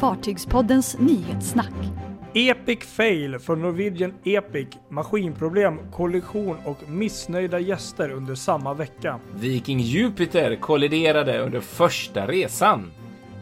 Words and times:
Fartygspoddens 0.00 0.98
nyhetssnack. 0.98 1.72
Epic 2.34 2.84
fail 2.84 3.38
för 3.38 3.56
Norwegian 3.56 4.14
Epic, 4.24 4.68
maskinproblem, 4.88 5.78
kollision 5.92 6.56
och 6.64 6.88
missnöjda 6.88 7.58
gäster 7.58 8.10
under 8.10 8.34
samma 8.34 8.74
vecka. 8.74 9.20
Viking 9.34 9.80
Jupiter 9.80 10.56
kolliderade 10.56 11.38
under 11.38 11.60
första 11.60 12.26
resan. 12.26 12.92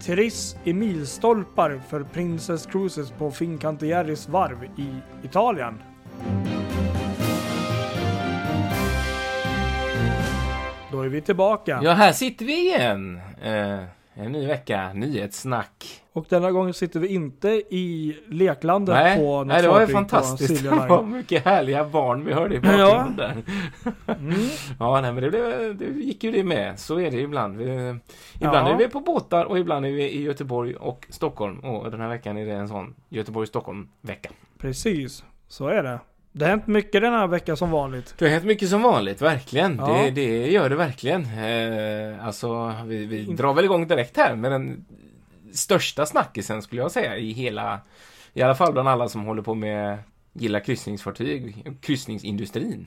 Triss 0.07 0.57
i 0.65 0.73
milstolpar 0.73 1.81
för 1.89 2.03
Princess 2.03 2.67
Cruises 2.67 3.11
på 3.11 3.31
Fincantieri's 3.31 4.31
varv 4.31 4.65
i 4.65 4.95
Italien. 5.27 5.75
Då 10.93 11.03
är 11.03 11.09
vi 11.09 11.21
tillbaka. 11.21 11.81
Ja, 11.83 11.93
här 11.93 12.13
sitter 12.13 12.45
vi 12.45 12.69
igen. 12.69 13.21
Eh, 13.43 13.98
en 14.21 14.33
ny 14.33 14.47
vecka, 14.47 14.93
nyhetssnack. 14.93 16.03
Och 16.13 16.27
denna 16.29 16.51
gången 16.53 16.75
sitter 16.75 17.01
vi 17.01 17.09
inte 17.09 17.49
i 17.49 18.17
leklandet 18.29 18.95
Nej, 18.95 19.19
på 19.19 19.23
något 19.39 19.47
nej 19.47 19.63
det 19.63 19.69
var 19.69 19.81
ju 19.81 19.87
fantastiskt. 19.87 20.63
Det 20.71 20.71
var 20.71 21.03
mycket 21.03 21.45
härliga 21.45 21.85
barn 21.85 22.25
vi 22.25 22.33
hörde 22.33 22.55
i 22.55 22.61
bakgrunden 22.61 23.17
där. 23.17 23.37
Mm. 24.15 24.35
Ja, 24.79 25.01
nej, 25.01 25.13
men 25.13 25.23
det, 25.23 25.31
blev, 25.31 25.77
det 25.77 25.85
gick 25.85 26.25
ju 26.25 26.33
det 26.33 26.45
med. 26.45 26.79
Så 26.79 27.01
är 27.01 27.11
det 27.11 27.21
ibland. 27.21 27.57
Vi, 27.57 27.65
ibland 28.35 28.69
Ja. 28.69 28.73
är 28.73 28.77
vi 28.77 28.89
på 28.89 29.01
båtar 29.01 29.45
och 29.45 29.59
ibland 29.59 29.87
är 29.87 29.91
vi 29.91 30.11
i 30.11 30.23
Göteborg 30.23 30.75
och 30.75 31.07
Stockholm. 31.11 31.59
Och 31.59 31.91
den 31.91 32.01
här 32.01 32.09
veckan 32.09 32.37
är 32.39 32.47
det 32.47 32.53
en 32.53 32.69
sån 32.69 32.95
Göteborg-Stockholm-vecka. 33.09 34.31
Precis, 34.59 35.25
så 35.49 35.69
är 35.69 35.83
det. 35.83 35.99
Det 36.39 36.45
har 36.45 36.51
hänt 36.51 36.67
mycket 36.67 37.03
den 37.03 37.13
här 37.13 37.27
veckan 37.27 37.57
som 37.57 37.71
vanligt. 37.71 38.15
Det 38.19 38.25
har 38.25 38.33
hänt 38.33 38.45
mycket 38.45 38.69
som 38.69 38.83
vanligt, 38.83 39.23
verkligen. 39.23 39.77
Ja. 39.77 39.87
Det, 39.87 40.11
det 40.11 40.51
gör 40.51 40.71
det 40.71 40.77
verkligen. 40.77 41.23
Eh, 41.23 42.27
alltså, 42.27 42.75
vi, 42.87 43.07
vi 43.07 43.25
drar 43.25 43.55
väl 43.55 43.65
igång 43.65 43.89
direkt 43.89 44.17
här 44.17 44.37
med 44.37 44.53
den 44.53 44.85
största 45.53 46.07
snackisen 46.07 46.63
skulle 46.63 46.83
jag 46.83 46.91
säga 46.91 47.17
i 47.17 47.33
hela, 47.33 47.81
i 48.33 48.43
alla 48.43 48.55
fall 48.55 48.73
bland 48.73 48.89
alla 48.89 49.09
som 49.09 49.25
håller 49.25 49.43
på 49.43 49.55
med, 49.55 49.99
gillar 50.33 50.61
kryssningsfartyg, 50.61 51.67
kryssningsindustrin. 51.81 52.87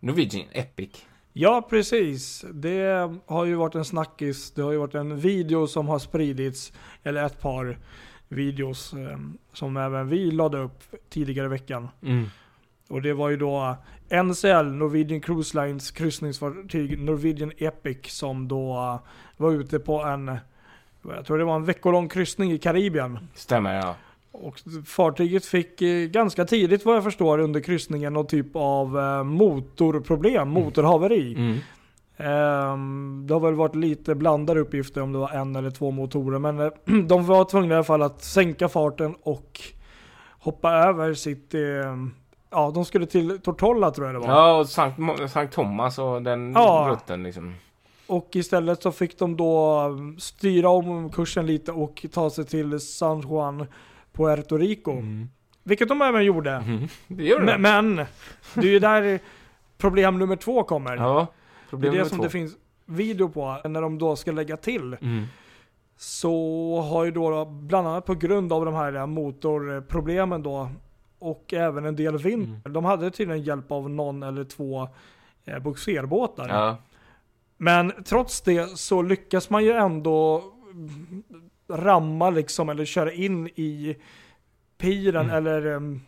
Norwegian 0.00 0.46
Epic. 0.52 1.04
Ja, 1.32 1.66
precis. 1.70 2.44
Det 2.52 3.10
har 3.26 3.44
ju 3.44 3.54
varit 3.54 3.74
en 3.74 3.84
snackis. 3.84 4.50
Det 4.50 4.62
har 4.62 4.72
ju 4.72 4.78
varit 4.78 4.94
en 4.94 5.20
video 5.20 5.66
som 5.66 5.88
har 5.88 5.98
spridits, 5.98 6.72
eller 7.02 7.24
ett 7.24 7.40
par 7.40 7.78
videos 8.28 8.92
eh, 8.92 9.18
som 9.52 9.76
även 9.76 10.08
vi 10.08 10.30
lade 10.30 10.58
upp 10.58 10.82
tidigare 11.10 11.46
i 11.46 11.48
veckan. 11.48 11.88
Mm. 12.02 12.26
Och 12.90 13.02
det 13.02 13.12
var 13.12 13.28
ju 13.28 13.36
då 13.36 13.76
NCL, 14.24 14.64
Norwegian 14.64 15.20
Cruise 15.20 15.64
Lines 15.64 15.90
kryssningsfartyg 15.90 16.98
Norwegian 16.98 17.52
Epic 17.58 17.98
som 18.02 18.48
då 18.48 18.72
eh, 18.72 19.08
var 19.36 19.52
ute 19.52 19.78
på 19.78 20.02
en, 20.02 20.36
jag 21.02 21.26
tror 21.26 21.38
det 21.38 21.44
var 21.44 21.56
en 21.56 21.64
veckolång 21.64 22.08
kryssning 22.08 22.52
i 22.52 22.58
Karibien. 22.58 23.18
Stämmer, 23.34 23.74
ja. 23.74 23.94
Och 24.32 24.58
fartyget 24.86 25.46
fick 25.46 25.82
eh, 25.82 26.08
ganska 26.08 26.44
tidigt 26.44 26.84
vad 26.84 26.96
jag 26.96 27.04
förstår 27.04 27.38
under 27.38 27.60
kryssningen 27.60 28.12
någon 28.12 28.26
typ 28.26 28.46
av 28.52 28.98
eh, 28.98 29.24
motorproblem, 29.24 30.48
motorhaveri. 30.48 31.34
Mm. 31.34 31.58
Ehm, 32.16 33.24
det 33.26 33.34
har 33.34 33.40
väl 33.40 33.54
varit 33.54 33.74
lite 33.74 34.14
blandade 34.14 34.60
uppgifter 34.60 35.00
om 35.00 35.12
det 35.12 35.18
var 35.18 35.30
en 35.30 35.56
eller 35.56 35.70
två 35.70 35.90
motorer. 35.90 36.38
Men 36.38 36.60
eh, 36.60 36.70
de 37.06 37.26
var 37.26 37.44
tvungna 37.44 37.74
i 37.74 37.76
alla 37.76 37.84
fall 37.84 38.02
att 38.02 38.22
sänka 38.22 38.68
farten 38.68 39.14
och 39.22 39.60
hoppa 40.38 40.72
över 40.72 41.14
sitt... 41.14 41.54
Eh, 41.54 41.96
ja, 42.50 42.70
de 42.74 42.84
skulle 42.84 43.06
till 43.06 43.38
Tortolla 43.40 43.90
tror 43.90 44.06
jag 44.06 44.14
det 44.14 44.18
var. 44.18 44.28
Ja, 44.28 44.58
och 44.58 44.68
Sankt, 44.68 44.98
Sankt 45.32 45.54
Thomas 45.54 45.98
och 45.98 46.22
den 46.22 46.52
Ja. 46.52 46.88
rutten 46.92 47.22
liksom. 47.22 47.54
Och 48.06 48.28
istället 48.36 48.82
så 48.82 48.92
fick 48.92 49.18
de 49.18 49.36
då 49.36 49.82
styra 50.18 50.68
om 50.68 51.10
kursen 51.10 51.46
lite 51.46 51.72
och 51.72 52.06
ta 52.12 52.30
sig 52.30 52.44
till 52.46 52.80
San 52.80 53.20
Juan 53.20 53.66
Puerto 54.12 54.56
Rico. 54.56 55.02
Vilket 55.62 55.88
de 55.88 56.02
även 56.02 56.24
gjorde. 56.24 56.50
Mm. 56.50 56.88
Det 57.06 57.24
gör 57.24 57.40
det. 57.40 57.58
Men, 57.58 57.94
men 57.94 58.06
det 58.54 58.68
är 58.68 58.72
ju 58.72 58.78
där 58.78 59.20
problem 59.78 60.18
nummer 60.18 60.36
två 60.36 60.62
kommer. 60.64 60.96
ja, 60.96 61.26
det 61.64 61.70
problem 61.70 61.94
är 61.94 61.98
det 61.98 62.04
som 62.04 62.18
två. 62.18 62.24
det 62.24 62.30
finns 62.30 62.52
video 62.84 63.28
på 63.28 63.60
när 63.68 63.82
de 63.82 63.98
då 63.98 64.16
ska 64.16 64.32
lägga 64.32 64.56
till. 64.56 64.96
Mm. 65.00 65.24
så 65.96 66.80
har 66.90 67.04
ju 67.04 67.10
då 67.10 67.44
bland 67.44 67.88
annat 67.88 68.06
på 68.06 68.14
grund 68.14 68.52
av 68.52 68.64
de 68.64 68.74
här 68.74 69.06
motorproblemen 69.06 70.42
då 70.42 70.70
och 71.20 71.54
även 71.54 71.84
en 71.84 71.96
del 71.96 72.18
vind. 72.18 72.44
Mm. 72.64 72.72
De 72.72 72.84
hade 72.84 73.10
tydligen 73.10 73.42
hjälp 73.42 73.72
av 73.72 73.90
någon 73.90 74.22
eller 74.22 74.44
två 74.44 74.88
eh, 75.44 75.58
bogserbåtar. 75.58 76.48
Ja. 76.48 76.76
Men 77.56 77.92
trots 78.04 78.40
det 78.40 78.78
så 78.78 79.02
lyckas 79.02 79.50
man 79.50 79.64
ju 79.64 79.72
ändå 79.72 80.44
ramma 81.68 82.30
liksom 82.30 82.68
eller 82.68 82.84
köra 82.84 83.12
in 83.12 83.46
i 83.46 83.96
piren 84.78 85.24
Mm. 85.24 85.36
eller 85.36 85.66
um, 85.66 86.00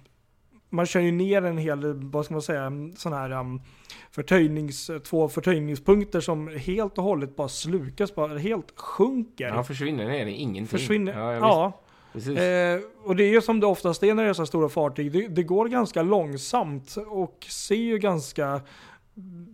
man 0.68 0.86
kör 0.86 1.00
ju 1.00 1.12
ner 1.12 1.42
en 1.44 1.58
hel, 1.58 1.92
vad 1.94 2.24
ska 2.24 2.34
man 2.34 2.42
säga, 2.42 2.72
sån 2.96 3.12
här 3.12 3.30
um, 3.30 3.60
förtöjnings, 4.10 4.90
två 5.04 5.28
förtöjningspunkter 5.28 6.20
som 6.20 6.48
helt 6.48 6.98
och 6.98 7.04
hållet 7.04 7.36
bara 7.36 7.48
slukas, 7.48 8.14
bara 8.14 8.38
helt 8.38 8.72
sjunker. 8.80 9.50
Han 9.50 9.64
försvinner 9.64 10.04
ner 10.08 10.26
i 10.26 10.32
ingenting. 10.32 10.66
försvinner. 10.66 11.18
Ja, 11.18 11.32
Ja, 11.32 11.38
ja. 11.40 11.80
Eh, 12.14 12.80
och 13.04 13.16
det 13.16 13.24
är 13.24 13.30
ju 13.30 13.40
som 13.40 13.60
det 13.60 13.66
oftast 13.66 14.02
är 14.02 14.14
när 14.14 14.22
det 14.24 14.28
är 14.28 14.32
så 14.34 14.46
stora 14.46 14.68
fartyg. 14.68 15.12
Det, 15.12 15.28
det 15.28 15.42
går 15.42 15.68
ganska 15.68 16.02
långsamt 16.02 16.96
och 17.06 17.46
ser 17.48 17.74
ju 17.74 17.98
ganska 17.98 18.60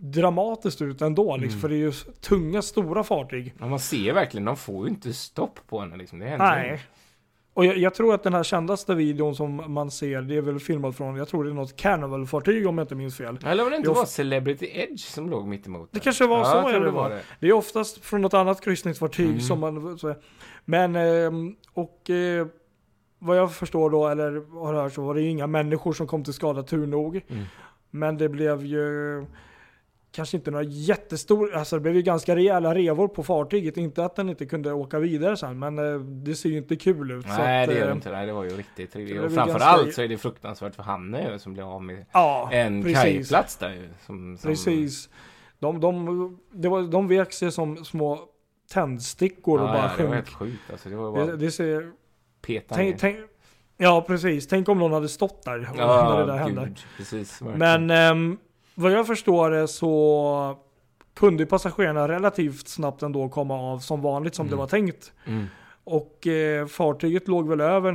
dramatiskt 0.01 0.81
ut 0.81 1.01
ändå. 1.01 1.37
Liksom, 1.37 1.49
Mm. 1.49 1.61
För 1.61 1.69
det 1.69 1.75
är 1.75 1.77
ju 1.77 1.91
tunga, 2.21 2.61
stora 2.61 3.03
fartyg. 3.03 3.53
Ja, 3.59 3.67
man 3.67 3.79
ser 3.79 4.13
verkligen, 4.13 4.45
de 4.45 4.57
får 4.57 4.85
ju 4.85 4.89
inte 4.93 5.13
stopp 5.13 5.59
på 5.69 5.79
henne 5.79 5.97
liksom. 5.97 6.19
Det 6.19 6.25
händer 6.25 6.45
Nej. 6.45 6.79
Och 7.59 7.65
jag, 7.65 7.77
jag 7.77 7.93
tror 7.93 8.13
att 8.13 8.23
den 8.23 8.33
här 8.33 8.43
kändaste 8.43 8.95
videon 8.95 9.35
som 9.35 9.63
man 9.73 9.91
ser, 9.91 10.21
det 10.21 10.35
är 10.37 10.41
väl 10.41 10.59
filmad 10.59 10.95
från, 10.95 11.15
jag 11.15 11.27
tror 11.27 11.43
det 11.43 11.49
är 11.49 11.53
något 11.53 11.75
Carnival-fartyg 11.75 12.67
om 12.67 12.77
jag 12.77 12.83
inte 12.85 12.95
minns 12.95 13.17
fel. 13.17 13.39
Eller 13.45 13.63
var 13.63 13.69
det 13.71 13.77
inte 13.77 13.87
Jo, 13.89 13.93
var 13.93 14.05
Celebrity 14.05 14.69
Edge 14.73 14.99
som 14.99 15.29
låg 15.29 15.47
mitt 15.47 15.67
emot 15.67 15.89
Det 15.91 15.99
där? 15.99 16.03
kanske 16.03 16.27
var 16.27 16.37
ja, 16.37 16.45
så 16.45 16.57
jag 16.57 16.69
tror 16.71 16.85
det 16.85 16.91
var. 16.91 17.09
det. 17.09 17.21
Det 17.39 17.47
är 17.47 17.53
oftast 17.53 18.05
från 18.05 18.21
något 18.21 18.33
annat 18.33 18.61
kryssningsfartyg 18.61 19.25
Mm. 19.29 19.39
som 19.39 19.59
man... 19.59 19.97
Så, 19.97 20.15
men, 20.65 20.95
ehm, 20.95 21.55
och 21.73 22.09
eh, 22.09 22.47
vad 23.19 23.37
jag 23.37 23.53
förstår 23.53 23.89
då, 23.89 24.07
eller 24.07 24.59
har 24.59 24.73
hört 24.73 24.93
så 24.93 25.01
var 25.01 25.15
det 25.15 25.21
inga 25.21 25.47
människor 25.47 25.93
som 25.93 26.07
kom 26.07 26.23
till 26.23 26.33
skada 26.33 26.63
tur 26.63 26.87
nog. 26.87 27.21
Mm. 27.27 27.43
Men 27.91 28.17
det 28.17 28.29
blev 28.29 28.65
ju 28.65 29.25
kanske 30.11 30.37
inte 30.37 30.51
några 30.51 30.63
jättestora, 30.63 31.59
alltså 31.59 31.75
det 31.75 31.79
blev 31.79 31.95
ju 31.95 32.01
ganska 32.01 32.35
rejäla 32.35 32.75
revor 32.75 33.07
på 33.07 33.23
fartyget. 33.23 33.77
Inte 33.77 34.05
att 34.05 34.15
den 34.15 34.29
inte 34.29 34.45
kunde 34.45 34.73
åka 34.73 34.99
vidare 34.99 35.37
sen, 35.37 35.59
men 35.59 35.79
eh, 35.93 35.99
det 35.99 36.35
ser 36.35 36.49
ju 36.49 36.57
inte 36.57 36.75
kul 36.75 37.11
ut. 37.11 37.25
Nej, 37.27 37.63
att, 37.63 37.69
det 37.69 37.75
gör 37.75 37.85
det 37.85 37.89
eh, 37.91 37.95
inte. 37.95 38.11
Nej, 38.11 38.25
det 38.25 38.33
var 38.33 38.43
ju 38.43 38.49
riktigt 38.49 38.91
trevligt. 38.93 39.21
Och 39.21 39.31
framförallt 39.33 39.61
ganska- 39.83 39.91
så 39.91 40.01
är 40.01 40.07
det 40.07 40.17
fruktansvärt 40.17 40.75
för 40.75 40.83
Hanne 40.83 41.39
som 41.39 41.53
blev 41.53 41.65
av 41.65 41.83
med 41.83 42.05
Ja, 42.13 42.49
en 42.51 42.83
precis. 42.83 43.01
kajplats 43.01 43.55
där. 43.57 43.89
Som, 44.05 44.37
som, 44.37 44.49
Precis. 44.51 45.09
De, 45.59 45.79
de, 45.79 46.39
det 46.51 46.69
var, 46.69 46.81
de 46.81 47.07
vek 47.07 47.33
sig 47.33 47.51
som 47.51 47.85
små 47.85 48.19
tändstickor 48.73 49.59
Ja, 49.59 49.63
och 49.65 49.69
bara 49.69 49.77
ja, 49.77 49.91
det 49.97 50.03
var 50.03 50.09
sjönk. 50.11 50.13
helt 50.13 50.29
sjukt 50.37 50.71
alltså. 50.71 50.89
Det 50.89 50.95
var 50.95 51.11
bara 51.11 51.25
Det, 51.25 51.37
det 51.37 51.51
ser, 51.51 51.91
peta 52.41 52.75
tänk, 52.75 52.99
tänk, 52.99 53.17
ja 53.77 54.03
precis, 54.07 54.47
tänk 54.47 54.69
om 54.69 54.79
någon 54.79 54.91
hade 54.93 55.09
stått 55.09 55.43
där 55.43 55.57
när 55.57 55.81
Ja, 55.83 56.19
det 56.19 56.25
där 56.25 56.47
gud. 56.47 56.57
hände. 56.57 56.75
Precis. 56.97 57.41
verkligen. 57.41 57.85
Men 57.87 58.11
ehm, 58.11 58.37
vad 58.79 58.91
jag 58.91 59.07
förstår 59.07 59.51
det 59.51 59.67
så 59.67 60.57
kunde 61.15 61.45
passagerarna 61.45 62.07
relativt 62.07 62.67
snabbt 62.67 63.03
ändå 63.03 63.29
komma 63.29 63.53
av 63.55 63.79
som 63.79 64.01
vanligt 64.01 64.35
som 64.35 64.45
Mm. 64.45 64.51
det 64.51 64.57
var 64.57 64.67
tänkt. 64.67 65.13
Mm. 65.25 65.45
Och 65.83 66.27
eh, 66.27 66.67
fartyget 66.67 67.27
låg 67.27 67.49
väl 67.49 67.61
över 67.61 67.91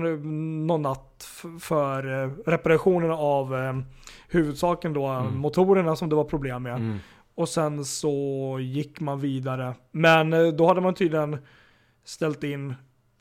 någon 0.67 0.83
natt 0.83 1.28
för 1.61 2.22
eh, 2.25 2.31
reparationen 2.47 3.11
av 3.11 3.55
eh, 3.56 3.72
huvudsaken 4.28 4.93
då, 4.93 5.06
Mm. 5.06 5.39
motorerna 5.39 5.97
som 5.97 6.09
det 6.09 6.15
var 6.17 6.25
problem 6.25 6.62
med. 6.62 6.77
Mm. 6.77 6.99
Och 7.34 7.49
sen 7.49 7.84
så 7.84 8.59
gick 8.61 9.01
man 9.01 9.21
vidare. 9.21 9.75
Men 9.91 10.33
eh, 10.33 10.47
då 10.47 10.66
hade 10.66 10.81
man 10.81 10.95
tydligen 10.95 11.39
ställt 12.05 12.45
in 12.45 12.75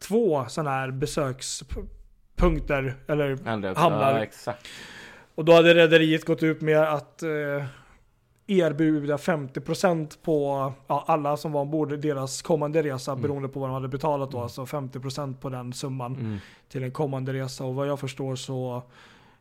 två 0.08 0.46
sådana 0.48 0.70
här 0.72 0.92
besökspunkter. 0.92 2.96
Eller. 3.08 3.76
Hamnar. 3.76 4.12
Ja, 4.18 4.24
exakt. 4.24 4.68
Och 5.36 5.46
då 5.46 5.54
hade 5.54 5.74
rederiet 5.74 6.26
gått 6.26 6.44
ut 6.44 6.62
med 6.62 6.82
att 6.94 7.24
eh, 7.24 7.66
erbjuda 8.48 9.18
50% 9.18 10.18
på 10.24 10.72
ja, 10.88 11.04
alla 11.08 11.38
som 11.38 11.52
var 11.52 11.62
ombord 11.62 12.00
deras 12.00 12.42
kommande 12.42 12.84
resa 12.84 13.12
Mm. 13.12 13.22
beroende 13.22 13.50
på 13.50 13.60
vad 13.60 13.70
de 13.70 13.74
hade 13.74 13.88
betalat 13.88 14.32
då. 14.32 14.40
Alltså 14.42 14.66
50% 14.66 15.34
på 15.38 15.50
den 15.50 15.74
summan 15.74 16.16
Mm. 16.16 16.38
till 16.70 16.84
en 16.84 16.92
kommande 16.92 17.34
resa. 17.34 17.66
Och 17.66 17.76
vad 17.76 17.88
jag 17.88 18.00
förstår 18.00 18.36
så 18.36 18.82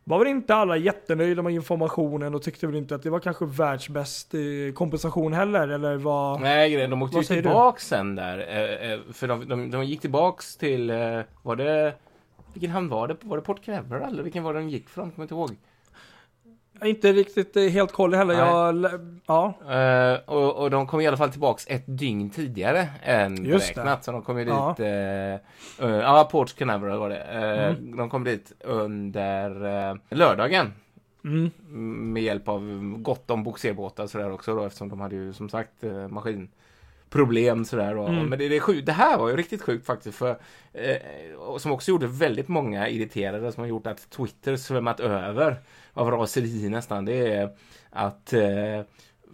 var 0.04 0.18
väl 0.18 0.28
inte 0.28 0.54
alla 0.54 0.76
jättenöjda 0.76 1.42
med 1.42 1.52
informationen 1.54 2.34
och 2.34 2.42
tyckte 2.42 2.66
väl 2.66 2.76
inte 2.76 2.94
att 2.94 3.02
det 3.02 3.10
var 3.10 3.20
kanske 3.20 3.44
världsbäst 3.46 4.34
eh, 4.34 4.40
kompensation 4.74 5.32
heller. 5.32 5.68
Eller 5.68 5.96
vad? 5.96 6.40
Nej, 6.40 6.86
de 6.88 7.02
åkte 7.02 7.16
ju 7.16 7.22
du? 7.22 7.26
tillbaks 7.26 7.86
sen 7.88 8.14
där. 8.16 8.38
eh, 8.38 8.92
eh, 8.92 9.00
För 9.12 9.28
de, 9.28 9.48
de, 9.48 9.70
de 9.70 9.84
gick 9.84 10.00
tillbaks 10.00 10.56
till, 10.56 10.92
var 11.42 11.56
det, 11.56 11.94
vilken 12.52 12.70
hamn 12.70 12.88
var 12.88 13.08
det? 13.08 13.16
Var 13.20 13.36
det 13.36 13.42
Port 13.42 13.64
Canaveral 13.64 14.12
eller 14.12 14.22
vilken 14.22 14.42
var 14.42 14.54
det 14.54 14.60
de 14.60 14.68
gick 14.68 14.88
från? 14.88 15.10
Kommer 15.10 15.24
inte 15.24 15.34
ihåg. 15.34 15.50
Inte 16.84 17.12
riktigt 17.12 17.56
eh, 17.56 17.62
helt 17.62 17.92
koll 17.92 18.14
heller. 18.14 18.34
Jag, 18.34 18.86
ja, 19.26 19.54
Eh, 19.70 20.18
och, 20.26 20.56
och 20.56 20.70
de 20.70 20.86
kom 20.86 21.00
i 21.00 21.06
alla 21.06 21.16
fall 21.16 21.30
tillbaks 21.30 21.66
ett 21.68 21.84
dygn 21.86 22.30
tidigare 22.30 22.88
än 23.02 23.44
Just 23.44 23.68
det. 23.68 23.74
beräknat. 23.74 24.04
Så 24.04 24.12
de 24.12 24.22
kom 24.22 24.38
ju 24.38 24.44
dit, 24.44 24.54
Ja. 24.54 24.74
ja, 24.78 25.86
uh, 25.86 26.20
uh, 26.20 26.28
Port 26.30 26.56
Canaveral 26.56 26.98
var 26.98 27.08
det. 27.08 27.18
Eh, 27.20 27.62
Mm. 27.72 27.96
De 27.96 28.10
kom 28.10 28.24
dit 28.24 28.52
under 28.60 29.64
eh, 29.90 29.96
lördagen. 30.10 30.72
mm, 31.24 31.50
Med 32.12 32.22
hjälp 32.22 32.48
av 32.48 32.62
gott 32.98 33.30
om 33.30 33.42
bogserbåtar 33.44 34.06
sådär 34.06 34.32
också 34.32 34.54
då 34.54 34.64
eftersom 34.64 34.88
de 34.88 35.00
hade 35.00 35.14
ju 35.16 35.32
som 35.32 35.48
sagt 35.48 35.84
eh, 35.84 36.08
maskinproblem 37.12 37.64
sådär. 37.64 37.96
Och, 37.96 38.08
Mm. 38.08 38.26
Men 38.26 38.38
det, 38.38 38.48
det, 38.48 38.56
är 38.56 38.60
sjukt. 38.60 38.86
det 38.86 38.92
här 38.92 39.18
var 39.18 39.28
ju 39.28 39.36
riktigt 39.36 39.62
sjukt 39.62 39.86
faktiskt. 39.86 40.18
För, 40.18 40.38
eh, 40.72 41.56
som 41.58 41.72
också 41.72 41.90
gjorde 41.90 42.06
väldigt 42.06 42.48
många 42.48 42.88
irriterade 42.88 43.52
som 43.52 43.60
har 43.60 43.68
gjort 43.68 43.86
att 43.86 44.10
Twitter 44.10 44.56
svämmat 44.56 45.00
över 45.00 45.56
av 45.94 46.10
raseri 46.10 46.68
nästan. 46.68 47.04
Det 47.04 47.34
är 47.34 47.50
att 47.90 48.32
eh, 48.32 48.82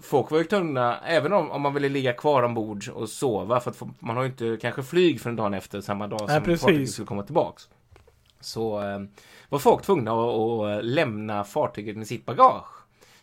folk 0.02 0.30
var 0.30 0.38
ju 0.38 0.44
tvungna, 0.44 0.98
även 1.06 1.32
om, 1.32 1.50
om 1.50 1.62
man 1.62 1.74
ville 1.74 1.88
ligga 1.88 2.12
kvar 2.12 2.42
ombord 2.42 2.88
och 2.94 3.08
sova 3.08 3.60
för 3.60 3.70
att 3.70 3.82
man 4.00 4.16
har 4.16 4.22
ju 4.22 4.30
inte 4.30 4.58
kanske 4.60 4.82
flyg 4.82 5.20
för 5.20 5.30
en 5.30 5.36
dag 5.36 5.54
efter 5.54 5.80
samma 5.80 6.06
dag 6.06 6.30
som 6.30 6.56
fartyget 6.58 6.90
skulle 6.90 7.06
komma 7.06 7.22
tillbaks. 7.22 7.68
Så 8.40 8.82
eh, 8.82 9.00
var 9.48 9.58
folk 9.58 9.82
tvungna 9.82 10.12
att, 10.12 10.18
att 10.18 10.84
lämna 10.84 11.44
fartyget 11.44 11.96
med 11.96 12.06
sitt 12.06 12.26
bagage 12.26 12.77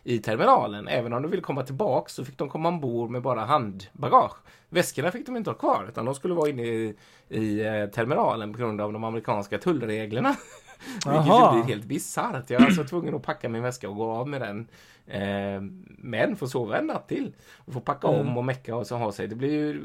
i 0.06 0.18
terminalen. 0.18 0.88
Även 0.88 1.12
om 1.12 1.22
de 1.22 1.30
ville 1.30 1.42
komma 1.42 1.62
tillbaks 1.62 2.12
så 2.12 2.24
fick 2.24 2.38
de 2.38 2.48
komma 2.48 2.68
ombord 2.68 3.10
med 3.10 3.22
bara 3.22 3.40
handbagage. 3.44 4.36
Väskorna 4.68 5.10
fick 5.10 5.26
de 5.26 5.36
inte 5.36 5.50
ha 5.50 5.54
kvar 5.54 5.86
utan 5.88 6.04
de 6.04 6.14
skulle 6.14 6.34
vara 6.34 6.48
inne 6.50 6.62
i, 6.62 6.94
i 7.28 7.60
eh, 7.66 7.86
terminalen 7.86 8.52
på 8.52 8.58
grund 8.58 8.80
av 8.80 8.92
de 8.92 9.04
amerikanska 9.04 9.58
tullreglerna. 9.58 10.28
Vilket 11.06 11.52
blir 11.52 11.62
helt 11.74 11.84
bisarrt. 11.84 12.50
Jag 12.50 12.62
är 12.62 12.66
alltså 12.66 12.84
tvungen 12.84 13.14
att 13.14 13.22
packa 13.22 13.48
min 13.48 13.62
väska 13.62 13.88
och 13.88 13.96
gå 13.96 14.10
av 14.10 14.28
med 14.28 14.40
den. 14.40 14.68
Eh, 15.06 15.60
men 15.98 16.36
få 16.36 16.46
sova 16.46 16.78
en 16.78 16.86
natt 16.86 17.08
till. 17.08 17.32
Och 17.54 17.72
få 17.72 17.80
packa 17.80 18.08
Mm. 18.08 18.20
om 18.28 18.38
och 18.38 18.44
mecka 18.44 18.76
och 18.76 18.86
så 18.86 18.96
ha 18.96 19.12
sig. 19.12 19.28
Det 19.28 19.34
blir 19.34 19.50
ju... 19.52 19.82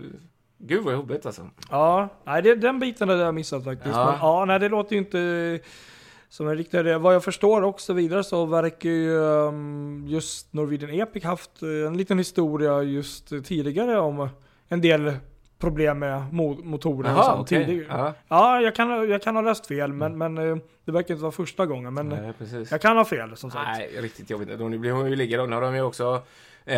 Gud 0.58 0.84
vad 0.84 0.94
jobbigt 0.94 1.26
alltså. 1.26 1.50
ja. 1.70 2.10
Nej, 2.24 2.42
det, 2.42 2.56
den 2.56 2.80
biten 2.80 3.10
hade 3.10 3.22
jag 3.22 3.36
missat 3.36 3.64
faktiskt. 3.64 3.96
Ja. 3.96 4.06
Men, 4.06 4.20
ja, 4.22 4.46
nej, 4.46 4.60
det 4.60 4.70
låter 4.70 4.94
ju 4.96 4.98
inte 5.02 5.60
som 6.32 6.56
riktig 6.56 6.80
idé. 6.80 6.98
Vad 6.98 7.16
jag 7.16 7.24
förstår 7.24 7.62
också 7.62 7.94
vidare 7.94 8.24
så 8.24 8.46
verkar 8.46 8.90
ju 8.90 9.12
um, 9.18 10.06
just 10.08 10.54
Norwegian 10.54 10.92
Epic 11.02 11.24
haft 11.24 11.64
eh, 11.64 11.70
en 11.88 11.98
liten 11.98 12.18
historia 12.18 12.82
just 12.84 13.28
tidigare 13.46 14.00
om 14.00 14.30
en 14.68 14.82
del 14.82 15.14
problem 15.60 16.00
med 16.00 16.22
mo- 16.32 16.64
motorer 16.64 17.18
och 17.18 17.24
sånt 17.26 17.42
okej. 17.42 17.66
tidigare. 17.66 17.88
Ja, 17.90 18.14
Ja, 18.28 18.62
jag 18.62 18.76
kan, 18.76 19.10
jag 19.10 19.22
kan 19.22 19.36
ha 19.36 19.42
läst 19.42 19.66
fel, 19.68 19.94
men, 19.94 20.18
men 20.18 20.38
eh, 20.38 20.58
det 20.86 20.92
verkar 20.92 21.14
inte 21.14 21.22
vara 21.22 21.32
första 21.32 21.66
gången. 21.66 21.94
Men 21.94 22.10
nej, 22.10 22.34
jag 22.72 22.82
kan 22.82 22.98
ha 22.98 23.06
fel 23.06 23.38
som 23.38 23.52
sagt. 23.52 23.68
Nej, 23.78 23.90
riktigt 24.02 24.30
jobbigt. 24.30 24.60
Nu 24.60 24.78
blir 24.78 24.92
hon 24.92 25.10
ju 25.10 25.16
ligga. 25.16 25.46
Nu 25.46 25.56
har 25.56 25.62
de 25.62 25.76
ju 25.76 25.82
också 25.82 26.22
eh, 26.66 26.78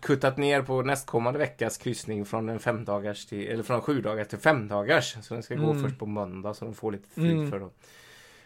kuttat 0.00 0.36
ner 0.36 0.62
på 0.62 0.82
nästkommande 0.82 1.38
veckas 1.38 1.78
kryssning 1.78 2.24
från 2.24 2.48
en 2.48 2.58
femdagars 2.58 3.26
till, 3.26 3.48
eller 3.48 3.62
från 3.62 3.80
sju 3.80 4.00
dagars 4.00 4.28
till 4.28 4.38
femdagars. 4.38 5.16
Så 5.22 5.34
den 5.34 5.42
ska 5.42 5.54
gå 5.54 5.70
Mm. 5.70 5.82
först 5.82 5.98
på 5.98 6.06
måndag 6.06 6.54
så 6.54 6.64
de 6.64 6.74
får 6.74 6.92
lite 6.92 7.14
tid 7.14 7.30
Mm. 7.32 7.50
för 7.50 7.60
att 7.60 7.72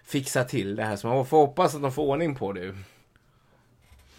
fixa 0.05 0.45
till 0.45 0.77
det 0.77 0.85
här. 0.85 0.97
Så 0.97 1.07
man 1.07 1.27
får 1.27 1.37
hoppas 1.47 1.75
att 1.75 1.83
de 1.83 1.93
får 1.93 2.03
ordning 2.03 2.35
på 2.35 2.53
det. 2.53 2.75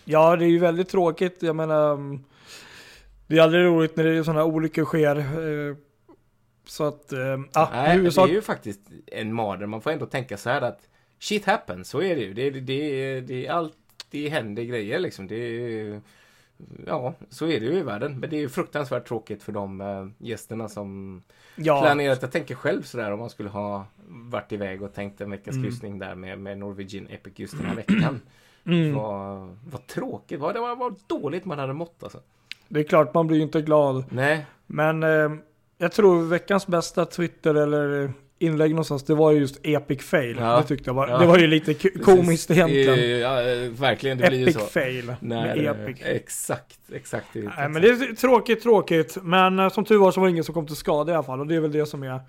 Ja, 0.05 0.35
det 0.35 0.45
är 0.45 0.49
ju 0.49 0.59
väldigt 0.59 0.89
tråkigt. 0.89 1.37
Jag 1.43 1.55
menar, 1.55 1.93
mm, 1.93 2.23
det 3.27 3.37
är 3.37 3.41
aldrig 3.41 3.65
roligt 3.65 3.95
när 3.95 4.03
det 4.03 4.17
är 4.17 4.23
sådana 4.23 4.39
här 4.39 4.47
olyckor 4.47 4.85
sker. 4.85 5.15
eh, 5.17 5.75
Så 6.67 6.83
att, 6.83 7.11
eh, 7.11 7.19
ja, 7.53 7.69
Nej, 7.73 7.97
det 7.99 8.17
är 8.21 8.27
ju 8.27 8.41
faktiskt 8.41 8.79
en 9.07 9.33
mardröm. 9.33 9.69
Man 9.69 9.81
får 9.81 9.91
ändå 9.91 10.05
tänka 10.05 10.37
så 10.37 10.49
här 10.49 10.61
att 10.61 10.79
shit 11.19 11.45
happens, 11.45 11.89
så 11.89 12.01
är 12.01 12.15
det 12.15 12.21
ju. 12.21 12.33
Det, 12.33 12.49
det, 12.49 12.59
det, 12.59 13.21
det, 13.21 13.47
allt, 13.47 13.73
det 14.11 14.29
händer 14.29 14.63
grejer 14.63 14.99
liksom. 14.99 15.27
Det, 15.27 15.35
är- 15.35 16.01
ja, 16.87 17.13
så 17.29 17.45
är 17.45 17.59
det 17.59 17.65
ju 17.65 17.73
i 17.73 17.81
världen. 17.81 18.19
Men 18.19 18.29
det 18.29 18.35
är 18.35 18.39
ju 18.39 18.49
fruktansvärt 18.49 19.07
tråkigt 19.07 19.43
för 19.43 19.51
de 19.51 19.81
eh, 19.81 20.07
gästerna 20.17 20.69
som 20.69 21.21
ja, 21.55 21.81
planerat. 21.81 22.21
Jag 22.21 22.31
tänker 22.31 22.55
själv 22.55 22.81
sådär 22.81 23.11
om 23.11 23.19
man 23.19 23.29
skulle 23.29 23.49
ha 23.49 23.85
varit 24.07 24.51
iväg 24.51 24.81
och 24.81 24.93
tänkt 24.93 25.21
en 25.21 25.31
veckas 25.31 25.55
Mm. 25.55 25.63
kryssning 25.63 25.99
där 25.99 26.15
med, 26.15 26.39
med 26.39 26.57
Norwegian 26.57 27.07
Epic 27.09 27.33
just 27.35 27.57
den 27.57 27.65
här 27.65 27.75
veckan. 27.87 28.21
mm, 28.65 28.93
Vad, 28.95 29.57
vad 29.71 29.87
tråkigt. 29.87 30.39
Vad, 30.39 30.55
det 30.55 30.59
var, 30.59 30.75
vad 30.75 30.95
dåligt 31.07 31.45
man 31.45 31.59
hade 31.59 31.73
mått 31.73 32.03
alltså. 32.03 32.19
det 32.67 32.79
är 32.79 32.83
klart 32.83 33.13
man 33.13 33.27
blir 33.27 33.37
ju 33.37 33.43
inte 33.43 33.61
glad. 33.61 34.03
Nej, 34.09 34.45
Men 34.67 35.03
eh, 35.03 35.31
jag 35.77 35.91
tror 35.91 36.23
veckans 36.23 36.67
bästa 36.67 37.05
Twitter 37.05 37.55
eller 37.55 38.13
inlägg 38.39 38.71
någonstans, 38.71 39.03
det 39.03 39.15
var 39.15 39.31
ju 39.31 39.39
just 39.39 39.59
Epic 39.63 40.01
fail. 40.03 40.37
Ja. 40.39 40.57
Det 40.57 40.63
tyckte 40.67 40.89
jag 40.89 40.93
var, 40.93 41.07
Ja. 41.07 41.17
det 41.17 41.25
var 41.25 41.37
ju 41.37 41.47
lite 41.47 41.73
komiskt 41.89 42.51
egentligen. 42.51 42.93
Eh, 42.93 43.05
Ja, 43.05 43.41
eh, 43.41 43.69
verkligen, 43.71 44.17
det 44.17 44.27
blir 44.27 44.37
ju 44.39 44.43
Epic 44.43 44.55
så. 44.55 44.59
fail 44.65 45.15
När, 45.19 45.55
med 45.55 45.65
Epic. 45.67 46.01
Exakt, 46.05 46.79
exakt. 46.93 47.27
Det 47.33 47.39
Nej 47.57 47.69
men 47.69 47.81
det 47.81 47.87
är 47.89 48.15
tråkigt, 48.15 48.63
tråkigt. 48.63 49.17
Men 49.23 49.59
eh, 49.59 49.69
som 49.69 49.85
tur 49.85 49.97
var 49.97 50.11
så 50.11 50.19
var 50.19 50.27
det 50.27 50.31
ingen 50.31 50.43
som 50.43 50.53
kom 50.53 50.67
till 50.67 50.75
skada 50.75 51.11
i 51.11 51.15
alla 51.15 51.23
fall. 51.23 51.39
Och 51.39 51.47
det 51.47 51.55
är 51.55 51.59
väl 51.59 51.71
det 51.71 51.85
som 51.85 52.03
är 52.03 52.19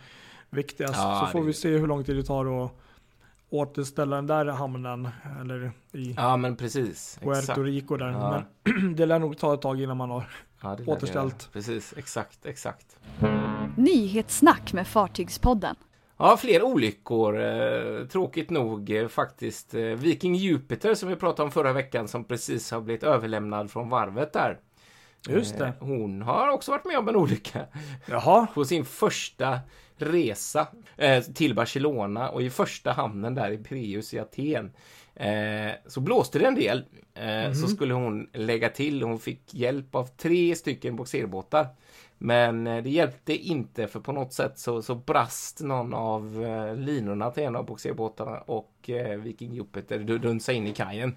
viktigast. 0.50 0.94
Ja, 0.96 1.22
så 1.26 1.32
får 1.32 1.40
det- 1.40 1.46
vi 1.46 1.52
se 1.52 1.68
hur 1.68 1.86
lång 1.86 2.04
tid 2.04 2.16
det 2.16 2.22
tar 2.22 2.64
att 2.64 2.70
återställa 3.50 4.16
den 4.16 4.26
där 4.26 4.46
hamnen. 4.46 5.08
Eller 5.40 5.70
i 5.92 6.14
Ja, 6.16 6.36
men 6.36 6.56
precis. 6.56 7.18
Puerto 7.22 7.38
Exakt. 7.38 7.58
Rico 7.58 7.96
där. 7.96 8.08
Ja. 8.10 8.42
Men 8.64 8.94
det 8.96 9.06
lär 9.06 9.18
nog 9.18 9.38
ta 9.38 9.54
ett 9.54 9.62
tag 9.62 9.80
innan 9.80 9.96
man 9.96 10.10
har. 10.10 10.24
Ja, 10.62 10.76
återställt. 10.86 11.48
Precis, 11.52 11.94
exakt, 11.96 12.46
exakt. 12.46 12.86
Nyhetssnack 13.76 14.72
med 14.72 14.86
Fartygspodden. 14.86 15.76
Ja, 16.18 16.36
fler 16.36 16.62
olyckor. 16.62 17.40
Eh, 17.40 18.06
tråkigt 18.06 18.50
nog 18.50 18.90
eh, 18.90 19.08
faktiskt. 19.08 19.74
Eh, 19.74 19.82
Viking 19.82 20.34
Jupiter 20.34 20.94
som 20.94 21.08
vi 21.08 21.16
pratade 21.16 21.44
om 21.44 21.50
förra 21.50 21.72
veckan 21.72 22.08
som 22.08 22.24
precis 22.24 22.70
har 22.70 22.80
blivit 22.80 23.02
överlämnad 23.02 23.70
från 23.70 23.88
varvet 23.88 24.32
där. 24.32 24.58
Just 25.28 25.58
det. 25.58 25.72
Hon 25.80 26.22
har 26.22 26.48
också 26.48 26.70
varit 26.70 26.84
med 26.84 26.98
om 26.98 27.08
en 27.08 27.16
olycka 27.16 27.66
Jaha. 28.06 28.46
på 28.54 28.64
sin 28.64 28.84
första 28.84 29.58
resa 29.96 30.66
till 31.34 31.54
Barcelona 31.54 32.30
och 32.30 32.42
i 32.42 32.50
första 32.50 32.92
hamnen 32.92 33.34
där 33.34 33.50
i 33.50 33.58
Pireus 33.58 34.14
i 34.14 34.18
Aten. 34.18 34.72
Så 35.86 36.00
blåste 36.00 36.38
det 36.38 36.44
en 36.46 36.54
del. 36.54 36.84
Eh, 37.14 37.52
Så 37.52 37.68
skulle 37.68 37.94
hon 37.94 38.28
lägga 38.32 38.68
till. 38.68 39.02
Hon 39.02 39.18
fick 39.18 39.54
hjälp 39.54 39.94
av 39.94 40.06
tre 40.06 40.54
stycken 40.56 40.96
boxerbåtar. 40.96 41.66
Men 42.18 42.66
eh, 42.66 42.82
det 42.82 42.90
hjälpte 42.90 43.34
inte 43.36 43.86
för 43.88 44.00
på 44.00 44.12
något 44.12 44.32
sätt 44.32 44.58
så, 44.58 44.82
så 44.82 44.94
brast 44.94 45.60
någon 45.60 45.94
av 45.94 46.44
eh, 46.44 46.76
linorna 46.76 47.30
till 47.30 47.42
en 47.42 47.56
av 47.56 47.66
boxerbåtarna 47.66 48.38
och 48.38 48.90
eh, 48.90 49.18
Viking 49.18 49.52
Jupiter 49.54 49.98
dun- 49.98 50.18
dunsade 50.18 50.58
in 50.58 50.66
i 50.66 50.72
kajen. 50.72 51.16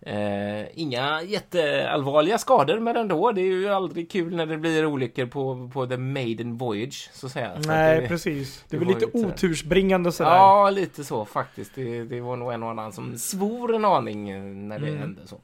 Eh, 0.00 0.78
inga 0.80 1.22
jätteallvarliga 1.22 2.38
skador 2.38 2.78
men 2.78 2.96
ändå. 2.96 3.32
Det 3.32 3.40
är 3.40 3.44
ju 3.44 3.68
aldrig 3.68 4.10
kul 4.10 4.36
när 4.36 4.46
det 4.46 4.56
blir 4.58 4.86
olyckor 4.86 5.26
på, 5.26 5.70
på 5.72 5.86
the 5.86 5.96
maiden 5.96 6.56
voyage 6.56 7.10
så 7.12 7.26
att 7.26 7.32
säga. 7.32 7.62
Så 7.62 7.68
Nej 7.68 8.00
det, 8.00 8.08
precis. 8.08 8.64
Det 8.68 8.78
det 8.78 8.84
var 8.84 8.92
lite 8.94 9.06
otursbringande 9.12 10.12
sådär. 10.12 10.30
Ja, 10.30 10.70
lite 10.70 11.04
så 11.04 11.24
faktiskt. 11.24 11.74
Det, 11.74 12.04
det 12.04 12.20
var 12.20 12.36
nog 12.36 12.52
en 12.52 12.62
och 12.62 12.70
annan 12.70 12.92
som 12.92 13.18
svor 13.18 13.74
en 13.74 13.84
aning 13.84 14.24
när 14.68 14.78
det 14.78 14.86
Mm. 14.88 14.98
hände 15.00 15.20
så. 15.26 15.40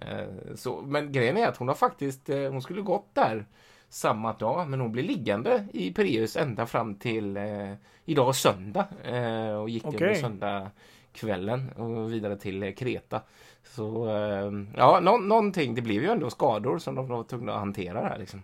Eh, 0.00 0.54
så. 0.54 0.82
Men 0.82 1.12
grejen 1.12 1.36
är 1.36 1.46
att 1.48 1.56
hon 1.56 1.68
har 1.68 1.74
faktiskt, 1.74 2.28
eh, 2.28 2.38
hon 2.50 2.62
skulle 2.62 2.82
gått 2.82 3.14
där 3.14 3.44
samma 3.90 4.32
dag, 4.32 4.68
men 4.68 4.80
hon 4.80 4.92
blev 4.92 5.04
liggande 5.04 5.66
i 5.72 5.92
Pireus 5.92 6.36
ända 6.36 6.66
fram 6.66 6.94
till 6.94 7.36
eh, 7.36 7.72
idag 8.04 8.34
söndag. 8.34 8.86
Eh, 9.04 9.52
och 9.54 9.70
gick 9.70 9.84
Okej. 9.86 10.08
under 10.08 10.20
söndag 10.20 10.70
kvällen 11.12 11.72
och 11.72 12.12
vidare 12.12 12.36
till 12.36 12.62
eh, 12.62 12.72
Kreta. 12.72 13.20
Så 13.64 14.08
eh, 14.08 14.52
ja, 14.76 15.00
nå- 15.02 15.16
någonting. 15.18 15.74
Det 15.74 15.82
blev 15.82 16.02
ju 16.02 16.08
ändå 16.10 16.30
skador 16.30 16.78
som 16.78 16.94
de 16.94 17.08
var 17.08 17.22
tvungna 17.24 17.52
att 17.52 17.58
hantera 17.58 18.02
där 18.08 18.18
liksom. 18.18 18.42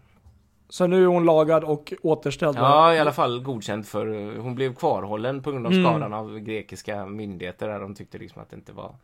Så 0.68 0.86
nu 0.86 1.02
är 1.02 1.06
hon 1.06 1.24
lagad 1.24 1.64
och 1.64 1.92
återställd. 2.02 2.56
Ja, 2.58 2.94
i 2.94 2.98
alla 2.98 3.12
fall 3.12 3.42
godkänd 3.42 3.86
för 3.86 4.06
eh, 4.36 4.42
hon 4.42 4.54
blev 4.54 4.74
kvarhållen 4.74 5.42
på 5.42 5.50
grund 5.52 5.66
av 5.66 5.72
Mm. 5.72 5.84
skadan 5.84 6.12
av 6.12 6.38
grekiska 6.38 7.06
myndigheter 7.06 7.68
där 7.68 7.80
de 7.80 7.94
tyckte 7.94 8.18
liksom 8.18 8.42
att 8.42 8.50
det 8.50 8.56
inte 8.56 8.72
var, 8.72 8.94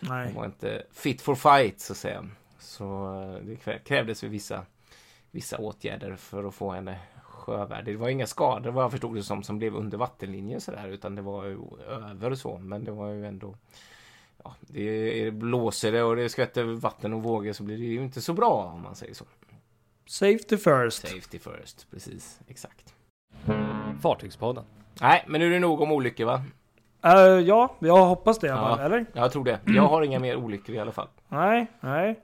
Nej. 0.00 0.26
hon 0.26 0.34
var 0.34 0.44
inte 0.44 0.82
fit 0.92 1.20
for 1.22 1.34
fight 1.34 1.80
så 1.80 1.92
att 1.92 1.96
säga. 1.96 2.26
Så 2.58 2.84
det 3.42 3.54
krä- 3.54 3.78
krävdes 3.84 4.24
ju 4.24 4.28
vissa, 4.28 4.62
vissa 5.30 5.58
åtgärder 5.58 6.16
för 6.16 6.44
att 6.44 6.54
få 6.54 6.70
henne 6.70 6.98
sjövärdig. 7.22 7.94
Det 7.94 7.98
var 7.98 8.08
inga 8.08 8.26
skador 8.26 8.70
vad 8.70 8.84
jag 8.84 8.90
förstod 8.90 9.16
det 9.16 9.22
som 9.22 9.42
som 9.42 9.58
blev 9.58 9.76
under 9.76 9.98
vattenlinjen 9.98 10.60
sådär 10.60 10.88
utan 10.88 11.14
det 11.14 11.22
var 11.22 11.44
ju 11.44 11.58
över 11.88 12.34
så 12.34 12.58
men 12.58 12.84
det 12.84 12.90
var 12.90 13.08
ju 13.08 13.26
ändå 13.26 13.54
Ja, 14.44 14.54
det 14.60 14.82
är, 15.22 15.30
blåser 15.30 15.92
det 15.92 16.02
och 16.02 16.16
det 16.16 16.28
skvätter 16.28 16.64
vatten 16.64 17.12
och 17.12 17.22
vågor 17.22 17.52
så 17.52 17.62
blir 17.62 17.78
det 17.78 17.84
ju 17.84 18.02
inte 18.02 18.20
så 18.20 18.32
bra 18.32 18.72
om 18.74 18.82
man 18.82 18.94
säger 18.94 19.14
så. 19.14 19.24
Safety 20.06 20.56
first. 20.56 21.08
Safety 21.08 21.38
first, 21.38 21.90
precis, 21.90 22.40
exakt. 22.48 22.94
Fartygspodden. 24.02 24.64
Nej, 25.00 25.24
men 25.28 25.40
nu 25.40 25.46
är 25.46 25.50
det 25.50 25.58
nog 25.58 25.80
om 25.80 25.92
olyckor 25.92 26.24
va? 26.24 26.42
Eh, 27.04 27.12
ja, 27.20 27.74
jag 27.78 28.06
hoppas 28.06 28.38
det 28.38 28.46
i 28.46 28.50
alla 28.50 28.76
Ja. 28.78 28.84
Eller? 28.84 29.06
Jag 29.12 29.32
tror 29.32 29.44
det. 29.44 29.60
Jag 29.66 29.82
har 29.82 30.02
inga 30.02 30.18
mer 30.18 30.36
olyckor 30.36 30.74
i 30.74 30.78
alla 30.78 30.92
fall. 30.92 31.08
Nej, 31.28 31.66
nej. 31.80 32.20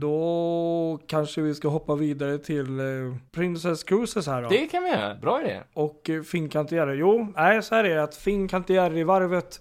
Då 0.00 1.00
kanske 1.06 1.40
vi 1.40 1.54
ska 1.54 1.68
hoppa 1.68 1.94
vidare 1.94 2.38
till 2.38 2.80
eh, 2.80 2.86
Princess 3.32 3.84
Cruises 3.84 4.26
här 4.26 4.42
då. 4.42 4.48
Det 4.48 4.66
kan 4.66 4.82
vi 4.82 4.90
göra. 4.90 5.14
Bra 5.14 5.40
idé. 5.40 5.60
Och 5.74 6.10
eh, 6.10 6.22
Fincantieri. 6.22 6.96
Jo, 6.96 7.32
nej 7.36 7.62
så 7.62 7.74
här 7.74 7.84
är 7.84 7.96
det 7.96 8.02
att 8.02 8.14
Fincantieri-varvet 8.16 9.60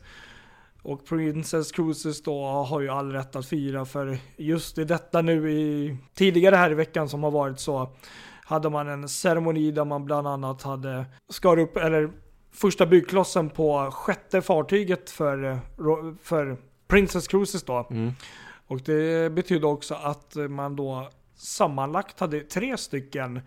Och 0.84 1.06
Princess 1.06 1.72
Cruises 1.72 2.24
då 2.24 2.44
har 2.44 2.82
ju 2.82 2.90
all 2.90 3.12
rätt 3.12 3.36
att 3.36 3.46
fira 3.46 3.86
för 3.86 4.18
just 4.38 4.78
i 4.78 4.84
detta 4.84 5.22
nu 5.22 5.52
i 5.52 5.98
tidigare 6.14 6.56
här 6.56 6.72
i 6.72 6.74
veckan 6.74 7.10
som 7.10 7.24
har 7.24 7.32
varit 7.32 7.60
så 7.60 7.90
hade 8.46 8.70
man 8.70 8.88
en 8.88 9.10
ceremoni 9.10 9.72
där 9.72 9.86
man 9.86 10.06
bland 10.06 10.28
annat 10.28 10.64
hade 10.64 11.06
skar 11.30 11.60
upp, 11.60 11.78
eller 11.78 12.12
första 12.54 12.86
byggklossen 12.86 13.50
på 13.50 13.92
sjätte 13.92 14.42
fartyget 14.42 15.10
för, 15.10 15.44
eh, 15.44 15.58
för 16.22 16.58
Princess 16.88 17.28
Cruises 17.28 17.64
då. 17.64 17.88
Mm. 17.90 18.12
Och 18.68 18.82
det 18.82 19.32
betydde 19.32 19.68
också 19.68 19.94
att 19.94 20.36
man 20.50 20.76
då 20.76 21.10
sammanlagt 21.36 22.20
hade 22.20 22.40
tre 22.40 22.78
stycken 22.78 23.42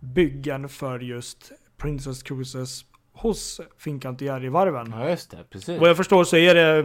byggen 0.00 0.68
för 0.68 1.00
just 1.00 1.52
Princess 1.76 2.22
Cruises 2.22 2.84
hos 3.12 3.60
Fincantieri-varven. 3.78 4.94
Ja, 4.96 5.10
just 5.10 5.30
det. 5.30 5.44
Precis. 5.50 5.80
Vad 5.80 5.88
jag 5.88 5.96
förstår 5.96 6.24
så 6.24 6.36
är 6.36 6.54
det, 6.54 6.82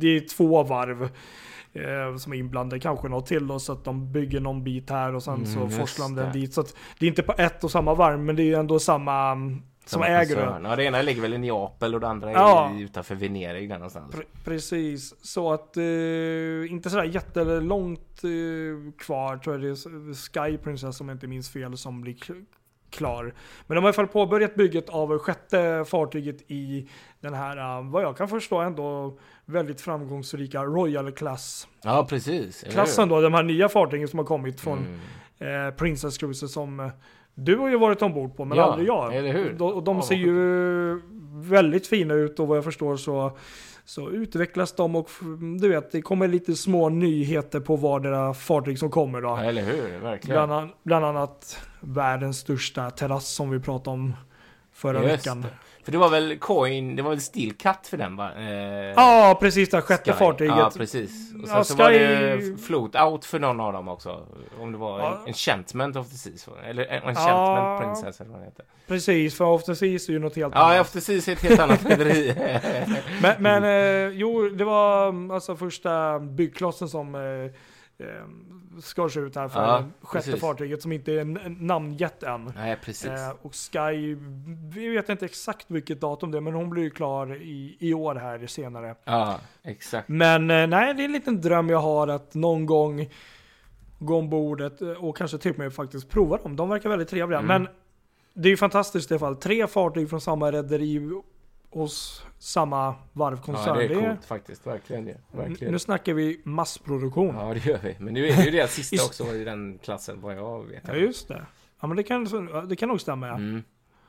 det 0.00 0.16
är 0.16 0.28
två 0.28 0.62
varv 0.62 1.02
eh, 1.72 2.16
som 2.16 2.32
är 2.32 2.36
inblandade, 2.36 2.80
kanske 2.80 3.08
något 3.08 3.26
till 3.26 3.46
då, 3.46 3.58
så 3.58 3.72
att 3.72 3.84
de 3.84 4.12
bygger 4.12 4.40
någon 4.40 4.64
bit 4.64 4.90
här 4.90 5.14
och 5.14 5.22
sen 5.22 5.34
Mm, 5.34 5.46
så 5.46 5.68
forslar 5.68 6.08
de 6.08 6.14
den 6.14 6.32
dit. 6.32 6.54
Så 6.54 6.60
att 6.60 6.76
det 6.98 7.06
är 7.06 7.08
inte 7.08 7.22
på 7.22 7.34
ett 7.38 7.64
och 7.64 7.70
samma 7.70 7.94
varv, 7.94 8.18
men 8.18 8.36
det 8.36 8.42
är 8.42 8.44
ju 8.44 8.54
ändå 8.54 8.78
samma 8.78 9.32
mm, 9.32 9.62
som 9.84 10.02
äger 10.02 10.36
det. 10.36 10.42
koncern. 10.42 10.64
Ja, 10.64 10.76
det 10.76 10.84
ena 10.84 11.02
ligger 11.02 11.22
väl 11.22 11.34
i 11.34 11.38
Neapel 11.38 11.94
och 11.94 12.00
det 12.00 12.08
andra 12.08 12.30
är 12.30 12.34
Ja. 12.34 12.72
i- 12.78 12.82
utanför 12.82 13.14
Venedig 13.14 13.68
där 13.68 13.76
någonstans. 13.76 14.14
Pre- 14.14 14.24
precis, 14.44 15.14
så 15.26 15.52
att 15.52 15.76
eh, 15.76 16.70
inte 16.72 16.90
sådär 16.90 17.04
jättelångt 17.04 18.24
eh, 18.24 18.92
kvar 18.98 19.36
tror 19.36 19.54
jag 19.54 19.62
det 19.62 19.68
är 19.68 20.14
Sky 20.14 20.56
Princess 20.58 21.00
om 21.00 21.08
jag 21.08 21.14
inte 21.16 21.26
minns 21.26 21.50
fel 21.50 21.76
som 21.76 22.00
blir 22.00 22.16
klar. 22.90 23.34
Men 23.66 23.74
de 23.74 23.76
har 23.76 23.82
i 23.82 23.86
alla 23.86 23.92
fall 23.92 24.06
påbörjat 24.06 24.54
bygget 24.54 24.88
av 24.88 25.18
sjätte 25.18 25.84
fartyget 25.88 26.50
i 26.50 26.88
den 27.20 27.34
här, 27.34 27.56
eh, 27.78 27.90
vad 27.90 28.02
jag 28.02 28.16
kan 28.16 28.28
förstå 28.28 28.58
ändå 28.60 29.18
väldigt 29.44 29.80
framgångsrika 29.80 30.64
Royal 30.64 31.12
Class 31.12 31.68
Ja, 31.82 32.06
precis. 32.10 32.64
klassen 32.70 33.08
då, 33.08 33.20
de 33.20 33.34
här 33.34 33.42
nya 33.42 33.68
fartygen 33.68 34.08
som 34.08 34.18
har 34.18 34.26
kommit 34.26 34.60
från 34.60 34.78
Mm. 35.38 35.66
eh, 35.68 35.74
Princess 35.74 36.18
Cruises 36.18 36.52
som 36.52 36.80
eh, 36.80 36.90
du 37.34 37.56
har 37.56 37.68
ju 37.68 37.78
varit 37.78 38.02
ombord 38.02 38.36
på 38.36 38.44
men 38.44 38.58
Ja, 38.58 38.64
aldrig 38.64 38.88
jag. 38.88 39.16
eller 39.16 39.32
hur? 39.32 39.52
De, 39.52 39.72
och 39.72 39.82
de 39.82 39.96
Ja, 39.96 40.02
ser 40.02 40.14
ju 40.14 41.00
väldigt 41.34 41.86
fina 41.86 42.14
ut 42.14 42.40
och 42.40 42.46
vad 42.48 42.56
jag 42.56 42.64
förstår 42.64 42.96
så, 42.96 43.38
så 43.84 44.10
utvecklas 44.10 44.72
de 44.72 44.96
och 44.96 45.10
du 45.60 45.68
vet 45.68 45.92
det 45.92 46.02
kommer 46.02 46.28
lite 46.28 46.54
små 46.54 46.88
nyheter 46.88 47.60
på 47.60 47.76
vardera 47.76 48.34
fartyg 48.34 48.78
som 48.78 48.90
kommer 48.90 49.20
då. 49.20 49.28
Ja, 49.28 49.42
eller 49.44 49.62
hur? 49.62 49.98
Verkligen. 49.98 50.34
Bland, 50.46 50.52
an, 50.52 50.72
bland 50.82 51.04
annat 51.04 51.58
världens 51.80 52.38
största 52.38 52.90
terrass 52.90 53.28
som 53.28 53.50
vi 53.50 53.60
pratade 53.60 53.94
om 53.94 54.12
förra 54.72 55.02
Just 55.02 55.26
veckan. 55.26 55.46
För 55.84 55.92
det 55.92 55.98
var 55.98 56.08
väl 56.08 56.38
coin, 56.38 56.96
det 56.96 57.02
var 57.02 57.10
väl 57.10 57.20
Cut 57.52 57.86
för 57.86 57.96
den 57.96 58.16
va? 58.16 58.30
Eh, 58.38 58.44
Ja, 58.96 59.38
precis 59.40 59.70
det 59.70 59.80
sjätte 59.80 60.12
Sky. 60.12 60.18
fartyget. 60.18 60.56
Ja, 60.56 60.70
precis. 60.76 61.10
Och 61.42 61.48
sen 61.48 61.56
Ja, 61.56 61.64
så 61.64 61.74
var 61.76 61.90
det 61.90 62.56
float 62.62 62.94
out 62.96 63.24
för 63.24 63.38
någon 63.38 63.60
av 63.60 63.72
dem 63.72 63.88
också. 63.88 64.26
Om 64.60 64.72
det 64.72 64.78
var 64.78 64.98
Ja. 64.98 65.20
Enchantment 65.26 65.96
of 65.96 66.08
the 66.10 66.16
Seas. 66.16 66.48
Eller 66.66 66.84
Enchantment 66.84 67.28
Ja. 67.28 67.80
Princess 67.82 68.20
eller 68.20 68.30
vad 68.30 68.40
det 68.40 68.44
heter. 68.44 68.64
Precis, 68.86 69.36
för 69.36 69.54
After 69.54 69.74
Seas 69.74 70.08
är 70.08 70.12
ju 70.12 70.18
något 70.18 70.36
helt 70.36 70.54
Ja, 70.54 70.60
annat. 70.60 70.80
of 70.80 70.92
the 70.92 71.00
Seas 71.00 71.28
är 71.28 71.32
ett 71.32 71.42
helt 71.42 71.60
annat 71.60 71.84
rederi. 71.86 72.34
Men, 73.22 73.34
men 73.42 73.64
eh, 73.64 74.08
jo, 74.18 74.48
det 74.48 74.64
var 74.64 75.08
mm, 75.08 75.30
alltså 75.30 75.56
första 75.56 76.18
byggklossen 76.18 76.88
som 76.88 77.14
eh, 77.14 77.20
eh, 77.98 78.06
skars 78.80 79.16
ut 79.16 79.36
här 79.36 79.48
för 79.48 79.60
Ja, 79.60 79.84
sjätte 80.02 80.26
precis. 80.26 80.40
fartyget 80.40 80.82
som 80.82 80.92
inte 80.92 81.12
är 81.12 81.24
namngett 81.62 82.22
än. 82.22 82.52
Nej, 82.56 82.76
precis. 82.84 83.10
Eh, 83.10 83.32
och 83.42 83.54
Sky, 83.54 84.16
vi 84.74 84.88
vet 84.88 85.08
inte 85.08 85.24
exakt 85.24 85.70
vilket 85.70 86.00
datum 86.00 86.30
det 86.30 86.38
är, 86.38 86.40
men 86.40 86.54
hon 86.54 86.70
blir 86.70 86.82
ju 86.82 86.90
klar 86.90 87.34
i, 87.34 87.76
i 87.80 87.94
år 87.94 88.14
här 88.14 88.46
senare. 88.46 88.94
Ja, 89.04 89.40
exakt. 89.62 90.08
Men 90.08 90.50
eh, 90.50 90.66
nej, 90.66 90.94
det 90.94 91.02
är 91.02 91.04
en 91.04 91.12
liten 91.12 91.40
dröm 91.40 91.68
jag 91.68 91.78
har 91.80 92.08
att 92.08 92.34
någon 92.34 92.66
gång 92.66 93.08
gå 93.98 94.18
ombord 94.18 94.60
och 94.98 95.16
kanske 95.16 95.38
till 95.38 95.52
och 95.52 95.58
med 95.58 95.74
faktiskt 95.74 96.08
prova 96.10 96.36
dem. 96.36 96.56
De 96.56 96.68
verkar 96.68 96.88
väldigt 96.88 97.08
trevliga. 97.08 97.38
Mm. 97.38 97.62
Men 97.62 97.72
det 98.34 98.48
är 98.48 98.50
ju 98.50 98.56
fantastiskt 98.56 99.10
i 99.10 99.14
alla 99.14 99.18
fall. 99.18 99.36
Tre 99.36 99.66
fartyg 99.66 100.10
från 100.10 100.20
samma 100.20 100.52
rederi 100.52 100.98
hos 101.74 102.26
samma 102.38 102.94
varvkoncern. 103.12 103.74
Ja, 103.80 103.88
det 103.88 103.94
är 103.94 104.00
coolt 104.00 104.24
faktiskt. 104.24 104.66
Verkligen 104.66 105.04
det. 105.04 105.16
Verkligen. 105.32 105.72
nu 105.72 105.78
snackar 105.78 106.14
vi 106.14 106.40
massproduktion. 106.44 107.34
Ja, 107.34 107.48
Ja, 107.48 107.54
det 107.54 107.66
gör 107.66 107.78
vi. 107.82 107.96
Men 107.98 108.14
nu 108.14 108.26
är 108.28 108.36
det 108.36 108.44
ju 108.44 108.50
det 108.50 108.68
sista 108.68 108.96
Is- 108.96 109.06
också 109.06 109.24
i 109.34 109.44
den 109.44 109.78
klassen, 109.82 110.20
vad 110.20 110.36
jag 110.36 110.64
vet. 110.64 110.96
just 111.00 111.28
det. 111.28 111.46
Ja, 111.80 111.86
men 111.86 111.96
det 111.96 112.02
kan, 112.02 112.48
det 112.68 112.76
kan 112.76 112.88
nog 112.88 113.00
stämma 113.00 113.26
ja. 113.28 113.34
Mm, 113.34 113.62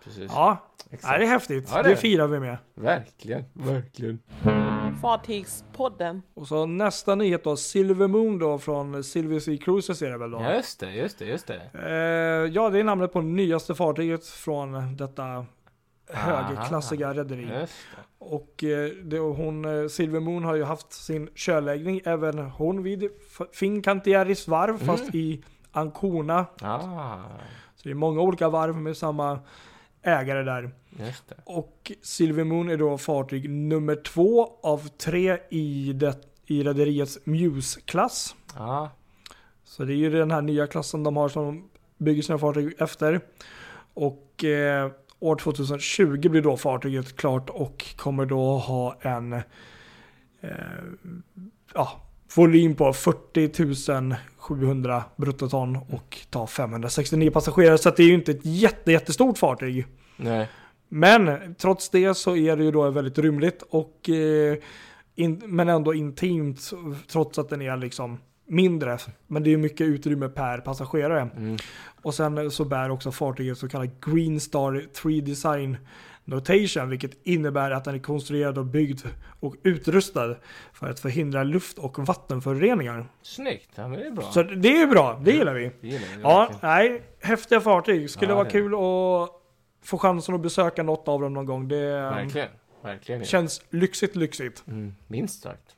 precis. 0.03 0.31
Ja, 0.35 0.57
Exakt. 0.91 1.19
det 1.19 1.25
är 1.25 1.29
häftigt. 1.29 1.69
Ja, 1.73 1.83
det 1.83 1.89
det. 1.89 1.95
firar 1.95 2.27
vi 2.27 2.39
med. 2.39 2.57
Verkligen, 2.75 3.43
verkligen. 3.53 4.19
Fartygspodden. 5.01 6.21
Och 6.33 6.47
så 6.47 6.65
nästa 6.65 7.15
nyhet 7.15 7.43
då, 7.43 7.57
Silver 7.57 8.07
Moon 8.07 8.39
då 8.39 8.57
från 8.57 9.03
Silver 9.03 9.39
Sea 9.39 9.57
Cruises 9.57 10.01
är 10.01 10.09
det 10.09 10.17
väl 10.17 10.31
då? 10.31 10.41
Ja, 10.41 10.53
just 10.53 10.79
det, 10.79 10.91
just 10.91 11.19
det, 11.19 11.25
just 11.25 11.47
det. 11.47 11.61
Eh, 11.73 12.53
ja, 12.53 12.69
det 12.69 12.79
är 12.79 12.83
namnet 12.83 13.13
på 13.13 13.21
nyaste 13.21 13.75
fartyget 13.75 14.27
från 14.27 14.95
detta 14.97 15.45
högklassiga 16.07 17.13
rederi. 17.13 17.65
Och 18.17 18.63
eh, 18.63 18.89
det, 18.89 19.19
hon, 19.19 19.65
eh, 19.81 19.87
Silver 19.87 20.19
Moon 20.19 20.43
har 20.43 20.55
ju 20.55 20.63
haft 20.63 20.93
sin 20.93 21.29
körläggning, 21.35 22.01
även 22.05 22.39
hon 22.39 22.83
vid 22.83 23.09
Fincantieri's 23.53 24.49
varv, 24.49 24.75
Mm. 24.75 24.85
fast 24.87 25.15
i 25.15 25.43
Ancona. 25.71 26.45
Ah, 26.61 27.17
Så 27.75 27.81
det 27.83 27.89
är 27.89 27.93
många 27.93 28.21
olika 28.21 28.49
varv 28.49 28.75
med 28.75 28.97
samma 28.97 29.39
ägare 30.01 30.43
där. 30.43 30.71
Och 31.43 31.91
Silver 32.01 32.43
Moon 32.43 32.69
är 32.69 32.77
då 32.77 32.97
fartyg 32.97 33.49
nummer 33.49 33.95
två 33.95 34.59
av 34.63 34.87
tre 34.87 35.37
i, 35.49 35.93
det, 35.93 36.17
i 36.45 36.63
rederiets 36.63 37.19
Muse-klass. 37.23 38.35
Ja, 38.55 38.89
Så 39.63 39.83
det 39.83 39.93
är 39.93 39.97
ju 39.97 40.09
den 40.09 40.31
här 40.31 40.41
nya 40.41 40.67
klassen 40.67 41.03
de 41.03 41.17
har 41.17 41.29
som 41.29 41.45
de 41.45 41.69
bygger 41.97 42.21
sina 42.21 42.37
fartyg 42.37 42.73
efter. 42.79 43.21
Och 43.93 44.43
eh, 44.43 44.91
år 45.19 45.35
2020 45.35 46.29
blir 46.29 46.41
då 46.41 46.57
fartyget 46.57 47.15
klart 47.15 47.49
och 47.49 47.85
kommer 47.95 48.25
då 48.25 48.57
ha 48.57 48.97
en 49.01 49.33
eh, 49.33 49.41
ja, 51.73 52.01
volym 52.35 52.75
på 52.75 52.93
40 52.93 54.15
700 54.37 55.03
bruttoton 55.15 55.75
och 55.75 56.17
ta 56.29 56.47
569 56.47 57.31
passagerare. 57.31 57.77
Så 57.77 57.89
det 57.89 58.03
är 58.03 58.07
ju 58.07 58.13
inte 58.13 58.31
ett 58.31 58.45
jätte, 58.45 58.91
jättestort 58.91 59.37
fartyg. 59.37 59.85
nej. 60.17 60.47
Men 60.87 61.55
trots 61.55 61.89
det 61.89 62.13
så 62.13 62.35
är 62.35 62.57
det 62.57 62.63
ju 62.63 62.71
då 62.71 62.89
väldigt 62.89 63.17
rymligt 63.17 63.61
och 63.69 64.09
eh, 64.09 64.57
in, 65.15 65.41
men 65.45 65.69
ändå 65.69 65.93
intimt 65.93 66.71
trots 67.07 67.39
att 67.39 67.49
den 67.49 67.61
är 67.61 67.77
liksom 67.77 68.19
mindre. 68.47 68.97
Men 69.27 69.43
det 69.43 69.53
är 69.53 69.57
mycket 69.57 69.87
utrymme 69.87 70.29
per 70.29 70.57
passagerare. 70.57 71.21
Mm. 71.37 71.57
Och 72.01 72.13
sen 72.13 72.51
så 72.51 72.65
bär 72.65 72.89
också 72.89 73.11
fartyget 73.11 73.57
så 73.57 73.67
kallad 73.69 73.89
Green 74.05 74.39
Star 74.39 74.85
3 74.93 75.21
Design 75.21 75.77
Notation, 76.27 76.89
vilket 76.89 77.11
innebär 77.27 77.71
att 77.71 77.83
den 77.83 77.95
är 77.95 77.99
konstruerad 77.99 78.57
och 78.57 78.65
byggd 78.65 79.01
och 79.39 79.55
utrustad 79.63 80.35
för 80.73 80.89
att 80.89 80.99
förhindra 80.99 81.43
luft 81.43 81.77
och 81.79 81.99
vattenföroreningar. 82.07 83.05
Snyggt, 83.21 83.69
ja, 83.75 83.87
men 83.87 83.99
det 83.99 84.05
är 84.07 84.11
bra. 84.11 84.31
Så 84.31 84.43
det 84.43 84.81
är 84.81 84.87
bra, 84.87 85.21
det 85.23 85.31
gillar 85.31 85.53
vi. 85.53 85.71
Det 85.81 85.87
gillar 85.87 86.07
vi 86.15 86.21
Ja, 86.21 86.39
verkligen. 86.39 86.59
nej, 86.75 87.01
häftiga 87.21 87.61
fartyg. 87.61 88.09
Skulle 88.09 88.31
Ja, 88.31 88.35
vara 88.35 88.45
det- 88.45 88.51
kul 88.51 88.73
att 88.73 89.29
få 89.83 89.97
chansen 89.97 90.35
att 90.35 90.41
besöka 90.41 90.83
något 90.83 91.07
av 91.07 91.21
dem 91.21 91.33
någon 91.33 91.45
gång. 91.45 91.67
Det 91.67 91.75
Verkligen, 91.91 92.47
verkligen. 92.83 93.21
ja. 93.21 93.25
känns 93.27 93.61
lyxigt, 93.69 94.15
lyxigt. 94.15 94.63
Mm, 94.67 94.95
minst 95.07 95.43
sagt. 95.43 95.75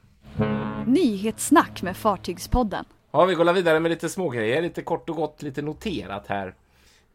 Nyhetssnack 0.88 1.82
med 1.82 1.98
Fartygspodden. 1.98 2.86
Ja, 3.12 3.26
vi 3.26 3.36
går 3.36 3.54
vidare 3.54 3.80
med 3.80 3.90
lite 3.92 4.10
smågrejer, 4.10 4.62
lite 4.62 4.82
kort 4.82 5.10
och 5.10 5.16
gott, 5.16 5.42
lite 5.42 5.62
noterat 5.62 6.28
här. 6.28 6.54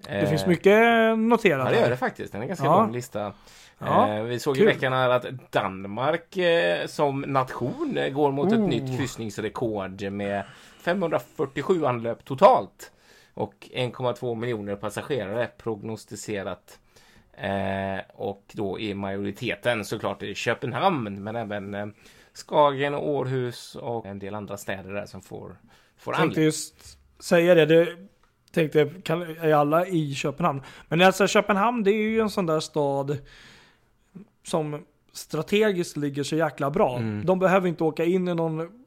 Det 0.09 0.27
finns 0.27 0.47
mycket 0.47 0.79
noterat. 1.19 1.65
Ja, 1.67 1.71
det 1.75 1.81
gör 1.81 1.91
det 1.91 1.97
faktiskt. 1.97 2.33
Det 2.33 2.39
är 2.39 2.43
en 2.43 2.49
ganska 2.49 2.67
Ja. 2.67 2.81
lång 2.83 2.93
lista. 2.93 3.33
Ja, 3.79 4.09
Eh, 4.15 4.23
vi 4.23 4.39
såg 4.39 4.55
kul. 4.57 4.63
i 4.63 4.67
veckan 4.67 4.93
här 4.93 5.11
att 5.11 5.27
Danmark 5.53 6.37
eh, 6.37 6.87
som 6.87 7.21
nation 7.21 7.97
eh, 7.99 8.09
går 8.09 8.33
mot 8.33 8.53
ett 8.53 8.59
Oh. 8.59 8.69
nytt 8.69 8.99
kryssningsrekord 8.99 10.13
med 10.13 10.43
547 10.81 11.85
anlöp 11.87 12.25
totalt. 12.25 12.93
Och 13.35 13.69
1,2 13.73 14.35
miljoner 14.35 14.77
passagerare 14.77 15.47
prognostiserat. 15.59 16.79
Eh, 17.33 18.01
och 18.15 18.43
då 18.53 18.81
är 18.81 18.95
majoriteten 18.95 19.85
såklart 19.85 20.23
i 20.23 20.35
Köpenhamn 20.35 21.23
men 21.23 21.37
även 21.37 21.75
eh, 21.75 21.87
Skagen 22.35 22.95
och 22.95 23.09
Århus 23.09 23.75
och 23.75 24.07
en 24.07 24.19
del 24.19 24.35
andra 24.35 24.57
städer 24.57 24.93
där 24.93 25.07
som 25.07 25.23
får, 25.23 25.57
får 25.99 26.13
tänkte 26.13 26.23
anlöp. 26.23 26.39
just 26.45 26.99
säga 27.19 27.55
det. 27.55 27.67
det 27.67 27.97
tänkte, 28.53 28.93
kan, 29.05 29.23
är 29.23 29.55
alla 29.55 29.87
i 29.87 30.15
Köpenhamn? 30.15 30.63
Men 30.89 31.03
alltså 31.03 31.27
Köpenhamn, 31.27 31.83
det 31.85 31.91
är 31.91 32.09
ju 32.09 32.21
en 32.21 32.31
sån 32.31 32.47
där 32.47 32.61
stad 32.61 33.19
som 34.47 34.85
strategiskt 35.13 35.97
ligger 35.97 36.23
så 36.23 36.37
jäkla 36.37 36.71
bra. 36.71 36.97
Mm. 36.97 37.27
De 37.27 37.39
behöver 37.39 37.69
inte 37.69 37.85
åka 37.85 38.05
in 38.05 38.29
i 38.29 38.35
någon 38.35 38.85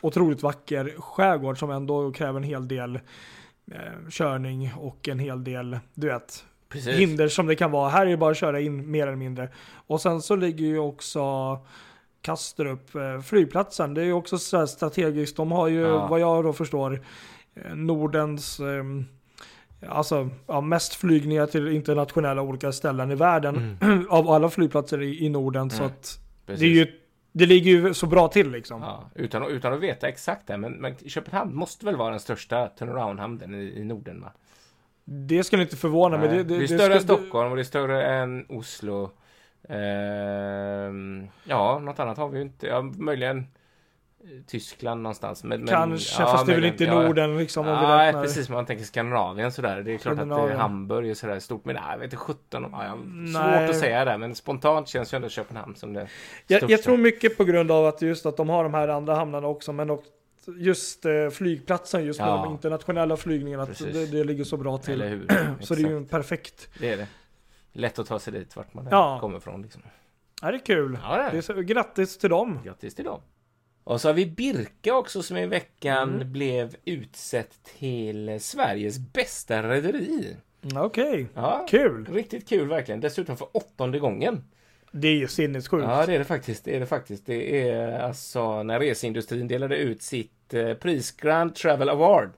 otroligt 0.00 0.42
vacker 0.42 0.94
skärgård 0.98 1.58
som 1.58 1.70
ändå 1.70 2.12
kräver 2.12 2.36
en 2.36 2.44
hel 2.44 2.68
del 2.68 2.96
eh, 3.72 4.08
körning 4.10 4.72
och 4.76 5.08
en 5.08 5.18
hel 5.18 5.44
del, 5.44 5.78
du 5.94 6.06
vet, 6.06 6.44
Precis. 6.68 6.98
hinder 6.98 7.28
som 7.28 7.46
det 7.46 7.56
kan 7.56 7.70
vara. 7.70 7.88
Här 7.88 8.06
är 8.06 8.10
det 8.10 8.16
bara 8.16 8.30
att 8.30 8.36
köra 8.36 8.60
in 8.60 8.90
mer 8.90 9.06
eller 9.06 9.16
mindre. 9.16 9.48
Och 9.86 10.00
sen 10.00 10.22
så 10.22 10.36
ligger 10.36 10.66
ju 10.66 10.78
också 10.78 11.20
Kastrup, 12.32 12.94
eh, 12.94 13.20
flygplatsen. 13.20 13.94
Det 13.94 14.00
är 14.00 14.04
ju 14.04 14.12
också 14.12 14.38
så 14.38 14.58
här 14.58 14.66
strategiskt. 14.66 15.36
De 15.36 15.52
har 15.52 15.68
ju, 15.68 15.80
Ja. 15.80 16.06
vad 16.06 16.20
jag 16.20 16.44
då 16.44 16.52
förstår, 16.52 17.00
eh, 17.54 17.74
Nordens 17.74 18.60
ehm, 18.60 19.04
Alltså 19.88 20.28
ja, 20.46 20.60
mest 20.60 20.94
flygningar 20.94 21.46
till 21.46 21.68
internationella 21.68 22.42
olika 22.42 22.72
ställen 22.72 23.10
i 23.10 23.14
världen 23.14 23.78
av 24.08 24.28
alla 24.30 24.50
flygplatser 24.50 25.02
i, 25.02 25.24
i 25.24 25.28
Norden. 25.28 25.70
Så 25.70 25.76
Mm. 25.82 25.86
att 25.86 26.18
Precis. 26.46 26.60
det, 26.60 26.66
är 26.66 26.70
ju, 26.86 26.86
det 27.32 27.46
ligger 27.46 27.70
ju 27.70 27.94
så 27.94 28.06
bra 28.06 28.28
till 28.28 28.50
liksom. 28.50 28.80
Ja, 28.82 29.10
utan, 29.14 29.42
att- 29.42 29.48
utan 29.48 29.72
att 29.72 29.80
veta 29.80 30.08
exakt 30.08 30.46
det, 30.46 30.56
men, 30.56 30.72
men 30.72 30.94
Köpenhamn 31.06 31.54
måste 31.56 31.86
väl 31.86 31.96
vara 31.96 32.10
den 32.10 32.20
största 32.20 32.66
turnaround-hamnen 32.78 33.54
i, 33.54 33.80
i 33.80 33.84
Norden 33.84 34.20
va? 34.20 34.32
Det 35.04 35.44
skulle 35.44 35.62
inte 35.62 35.76
förvåna 35.76 36.18
mig. 36.18 36.28
Det, 36.28 36.34
det, 36.42 36.58
det, 36.58 36.64
är 36.64 36.66
större 36.66 36.94
än 36.94 37.00
ska- 37.02 37.14
Stockholm 37.16 37.50
och 37.50 37.56
det 37.56 37.62
är 37.62 37.64
större 37.64 38.06
än 38.06 38.46
Oslo. 38.48 39.10
Ehm, 39.68 41.28
ja, 41.44 41.78
något 41.78 41.98
annat 42.00 42.18
har 42.18 42.28
vi 42.28 42.36
ju 42.38 42.42
inte. 42.42 42.66
Ja, 42.66 42.82
möjligen 42.82 43.38
eh, 43.38 43.44
Tyskland 44.46 45.02
någonstans. 45.02 45.44
Men, 45.44 45.60
men, 45.60 45.68
Kanske, 45.68 46.22
ja, 46.22 46.28
fast 46.28 46.46
det 46.46 46.52
är 46.52 46.54
väl 46.54 46.64
inte 46.64 46.84
ja, 46.84 47.02
Norden 47.02 47.38
liksom 47.38 47.66
Nej, 47.66 48.06
räknar. 48.06 48.22
precis. 48.22 48.48
Man 48.48 48.66
tänker 48.66 48.84
Skandinavien 48.84 49.52
sådär. 49.52 49.82
Det 49.82 49.94
är 49.94 49.98
klart 49.98 50.18
att 50.18 50.50
eh. 50.50 50.58
Hamburg 50.58 51.10
är 51.10 51.14
sådär 51.14 51.38
stort. 51.38 51.64
Men 51.64 51.74
nej, 51.74 51.84
jag 51.90 51.98
vet 51.98 52.04
inte 52.04 52.16
17. 52.16 52.66
Ja, 52.72 52.84
jag 52.84 52.98
Nej. 53.06 53.32
svårt 53.32 53.70
att 53.70 53.80
säga 53.80 54.04
det. 54.04 54.18
Men 54.18 54.34
spontant 54.34 54.88
känns 54.88 55.14
ju 55.14 55.16
ändå 55.16 55.28
Köpenhamn 55.28 55.74
som 55.76 55.92
det 55.92 56.08
Jag, 56.46 56.70
jag 56.70 56.82
tror 56.82 56.96
mycket 56.96 57.36
på 57.36 57.44
grund 57.44 57.70
av 57.70 57.86
att 57.86 58.02
just 58.02 58.26
att 58.26 58.36
de 58.36 58.48
har 58.48 58.62
de 58.64 58.74
här 58.74 58.88
andra 58.88 59.14
hamnarna 59.14 59.46
också, 59.48 59.72
men 59.72 59.90
också 59.90 60.10
just 60.56 61.04
eh, 61.06 61.28
flygplatsen 61.32 62.04
just 62.04 62.20
med 62.20 62.28
Ja. 62.28 62.36
de 62.44 62.52
internationella 62.52 63.16
flygningarna, 63.16 63.62
att 63.62 63.78
det, 63.78 64.06
det 64.06 64.24
ligger 64.24 64.44
så 64.44 64.56
bra 64.56 64.78
till. 64.78 65.26
Så 65.60 65.74
det 65.74 65.82
är 65.82 65.88
ju 65.88 66.04
perfekt. 66.04 66.68
Det 66.80 66.92
är 66.92 66.96
det. 66.96 67.06
Lätt 67.72 67.98
att 67.98 68.06
ta 68.06 68.18
sig 68.18 68.32
dit 68.32 68.56
vart 68.56 68.74
man 68.74 68.88
Ja. 68.90 69.18
kommer 69.20 69.38
ifrån. 69.38 69.62
Liksom. 69.62 69.82
Ja, 70.42 70.50
det 70.50 70.56
är 70.56 70.64
kul. 70.66 70.98
Ja, 71.02 71.16
det 71.16 71.22
är 71.22 71.30
Det 71.32 71.38
är 71.38 71.42
så, 71.42 71.54
grattis 71.54 72.18
till 72.18 72.30
dem. 72.30 72.58
Grattis 72.64 72.94
till 72.94 73.04
dem. 73.04 73.20
Och 73.84 74.00
så 74.00 74.08
har 74.08 74.14
vi 74.14 74.26
Birka 74.26 74.94
också 74.94 75.22
som 75.22 75.36
i 75.36 75.46
veckan 75.46 76.14
Mm. 76.14 76.32
blev 76.32 76.76
utsett 76.84 77.62
till 77.78 78.40
Sveriges 78.40 78.98
bästa 78.98 79.62
rederi. 79.62 80.36
Mm, 80.62 80.84
Okej, 80.84 81.26
Ja, 81.34 81.66
kul. 81.68 82.06
riktigt 82.12 82.48
kul 82.48 82.68
verkligen. 82.68 83.00
Dessutom 83.00 83.36
för 83.36 83.48
åttonde 83.56 83.98
gången. 83.98 84.44
Det 84.92 85.08
är 85.08 85.14
ju 85.16 85.28
sinnessjukt. 85.28 85.84
Ja, 85.88 86.06
det 86.06 86.14
är 86.14 86.18
det 86.18 86.24
faktiskt. 86.24 86.64
Det 86.64 86.76
är 86.76 86.80
det 86.80 86.86
faktiskt. 86.86 87.26
Det 87.26 87.68
är 87.70 87.98
alltså 88.00 88.62
när 88.62 88.80
reseindustrin 88.80 89.48
delade 89.48 89.76
ut 89.76 90.02
sitt 90.02 90.54
eh, 90.54 90.74
pris 90.74 91.12
Grand 91.12 91.54
Travel 91.54 91.88
Award, 91.88 92.30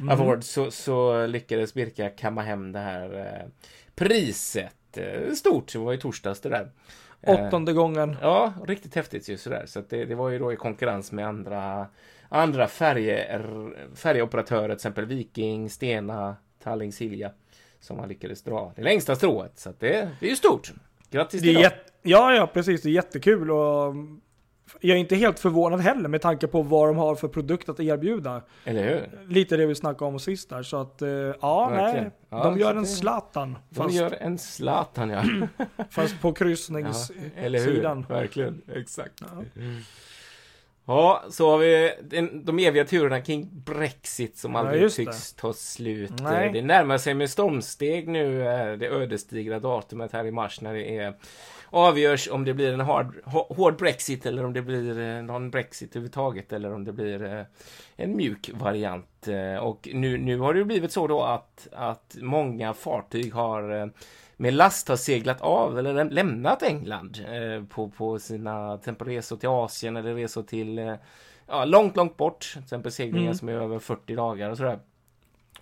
Mm. 0.00 0.20
Award 0.20 0.44
så, 0.44 0.70
så 0.70 1.26
lyckades 1.26 1.74
Birka 1.74 2.08
kamma 2.08 2.42
hem 2.42 2.72
det 2.72 2.78
här 2.78 3.18
eh, 3.18 3.50
priset. 3.94 4.96
Eh, 4.96 5.32
stort, 5.32 5.72
det 5.72 5.78
var 5.78 5.92
i 5.92 5.98
torsdags 5.98 6.40
det 6.40 6.48
där. 6.48 6.70
Eh, 7.22 7.46
Åttonde 7.46 7.72
gången. 7.72 8.16
Ja, 8.22 8.52
riktigt 8.66 8.94
häftigt 8.94 9.28
ju 9.28 9.36
sådär. 9.36 9.64
Så 9.66 9.82
det, 9.88 10.04
det 10.04 10.14
var 10.14 10.28
ju 10.30 10.38
då 10.38 10.52
i 10.52 10.56
konkurrens 10.56 11.12
med 11.12 11.26
andra, 11.26 11.86
andra 12.28 12.66
färger, 12.66 13.70
färjeoperatörer, 13.94 14.68
till 14.68 14.74
exempel 14.74 15.04
Viking, 15.06 15.70
Stena, 15.70 16.36
Tallink, 16.62 16.94
Silja, 16.94 17.30
som 17.80 17.96
man 17.96 18.08
lyckades 18.08 18.42
dra 18.42 18.72
det 18.76 18.82
längsta 18.82 19.16
strået. 19.16 19.58
Så 19.58 19.72
det, 19.78 20.10
det 20.20 20.26
är 20.26 20.30
ju 20.30 20.36
stort. 20.36 20.72
Grattis 21.14 21.42
Det 21.42 21.48
är 21.50 21.52
till 21.54 21.62
jätte, 21.62 21.90
ja, 22.02 22.34
ja, 22.34 22.46
precis. 22.46 22.82
Det 22.82 22.88
är 22.88 22.92
jättekul 22.92 23.50
och 23.50 23.86
mm, 23.86 24.20
jag 24.80 24.96
är 24.96 25.00
inte 25.00 25.16
helt 25.16 25.38
förvånad 25.38 25.80
heller 25.80 26.08
med 26.08 26.20
tanke 26.22 26.46
på 26.46 26.62
vad 26.62 26.88
de 26.88 26.96
har 26.96 27.14
för 27.14 27.28
produkt 27.28 27.68
att 27.68 27.80
erbjuda. 27.80 28.42
Eller 28.64 28.84
hur? 28.84 29.32
Lite 29.32 29.56
det 29.56 29.66
vi 29.66 29.74
snackade 29.74 30.04
om 30.10 30.18
sist 30.18 30.50
där. 30.50 30.62
Så 30.62 30.76
att, 30.76 31.02
eh, 31.02 31.08
ja, 31.08 31.68
Verkligen. 31.68 32.04
nej. 32.04 32.12
Ja, 32.30 32.44
de 32.44 32.58
gör 32.58 32.70
en 32.74 32.82
det- 32.82 32.88
Zlatan. 32.88 33.58
De 33.68 33.74
Fast, 33.74 33.94
gör 33.94 34.16
en 34.20 34.38
Zlatan, 34.38 35.10
ja. 35.10 35.22
fast 35.90 36.20
på 36.20 36.28
ja. 36.28 36.34
Eller 36.34 36.78
hur? 36.78 36.84
kryssningssidan. 37.36 38.06
Verkligen. 38.08 38.62
Exakt. 38.74 39.20
Ja. 39.20 39.62
Ja, 40.86 41.22
så 41.30 41.50
har 41.50 41.58
vi 41.58 41.92
de 42.44 42.58
eviga 42.58 42.84
turerna 42.84 43.20
kring 43.20 43.48
Brexit 43.52 44.36
som 44.38 44.52
Ja, 44.52 44.58
aldrig 44.58 44.82
det. 44.82 44.90
tycks 44.90 45.32
ta 45.32 45.52
slut. 45.52 46.12
Nej. 46.22 46.50
Det 46.52 46.62
närmar 46.62 46.98
sig 46.98 47.14
med 47.14 47.30
stormsteg 47.30 48.08
nu, 48.08 48.40
eh, 48.48 48.72
det 48.72 48.86
ödesdigra 48.88 49.58
datumet 49.58 50.12
här 50.12 50.24
i 50.26 50.30
mars 50.30 50.60
när 50.60 50.74
det 50.74 50.96
är 50.98 51.14
avgörs 51.70 52.28
om 52.28 52.44
det 52.44 52.54
blir 52.54 52.72
en 52.72 52.80
hard, 52.80 53.14
hå- 53.24 53.54
hård 53.56 53.76
Brexit 53.78 54.26
eller 54.26 54.44
om 54.44 54.52
det 54.52 54.62
blir 54.62 54.98
eh, 55.00 55.22
någon 55.22 55.50
Brexit 55.50 55.90
överhuvudtaget 55.90 56.52
eller 56.52 56.72
om 56.72 56.84
det 56.84 56.92
blir 56.92 57.24
eh, 57.24 57.42
en 57.96 58.16
mjuk 58.16 58.50
variant. 58.54 59.28
Och 59.60 59.88
nu, 59.92 60.18
nu 60.18 60.38
har 60.38 60.54
det 60.54 60.64
blivit 60.64 60.92
så 60.92 61.06
då 61.06 61.22
att, 61.22 61.68
att 61.72 62.16
många 62.20 62.74
fartyg 62.74 63.34
har 63.34 63.92
med 64.36 64.54
last 64.54 64.88
har 64.88 64.96
seglat 64.96 65.40
av 65.40 65.78
eller 65.78 65.94
läm- 65.94 66.10
lämnat 66.10 66.62
England 66.62 67.18
eh, 67.28 67.64
på, 67.64 67.88
på 67.88 68.18
sina 68.18 68.78
till 68.78 68.94
resor 68.94 69.36
till 69.36 69.48
Asien 69.48 69.96
eller 69.96 70.14
resor 70.14 70.42
till 70.42 70.78
eh, 70.78 70.94
ja, 71.46 71.64
långt, 71.64 71.96
långt 71.96 72.16
bort. 72.16 72.50
Till 72.52 72.62
exempel 72.62 72.92
seglingar 72.92 73.26
Mm. 73.26 73.34
som 73.34 73.48
är 73.48 73.52
över 73.52 73.78
40 73.78 74.14
dagar 74.14 74.50
och 74.50 74.56
sådär. 74.56 74.78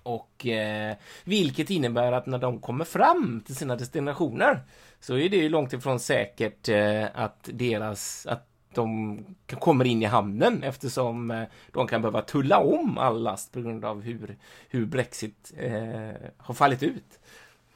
Och 0.03 0.47
eh, 0.47 0.97
vilket 1.25 1.71
innebär 1.71 2.13
att 2.13 2.27
när 2.27 2.39
de 2.39 2.59
kommer 2.61 2.85
fram 2.85 3.43
till 3.47 3.57
sina 3.57 3.77
destinationer 3.77 4.61
så 5.01 5.17
är 5.19 5.29
det 5.29 5.37
ju 5.37 5.49
långt 5.49 5.73
ifrån 5.73 6.01
säkert 6.01 6.69
eh, 6.69 7.05
att 7.15 7.49
deras 7.53 8.27
att 8.27 8.49
de 8.75 9.19
kommer 9.61 9.85
in 9.85 10.03
i 10.03 10.07
hamnen 10.07 10.63
eftersom 10.63 11.31
eh, 11.31 11.43
de 11.73 11.87
kan 11.87 12.03
behöva 12.03 12.23
tulla 12.23 12.59
om 12.59 12.99
all 12.99 13.23
last 13.23 13.53
på 13.53 13.61
grund 13.61 13.85
av 13.85 14.01
hur, 14.03 14.37
hur 14.69 14.87
Brexit 14.87 15.53
eh, 15.59 16.11
har 16.37 16.55
fallit 16.55 16.83
ut. 16.83 17.19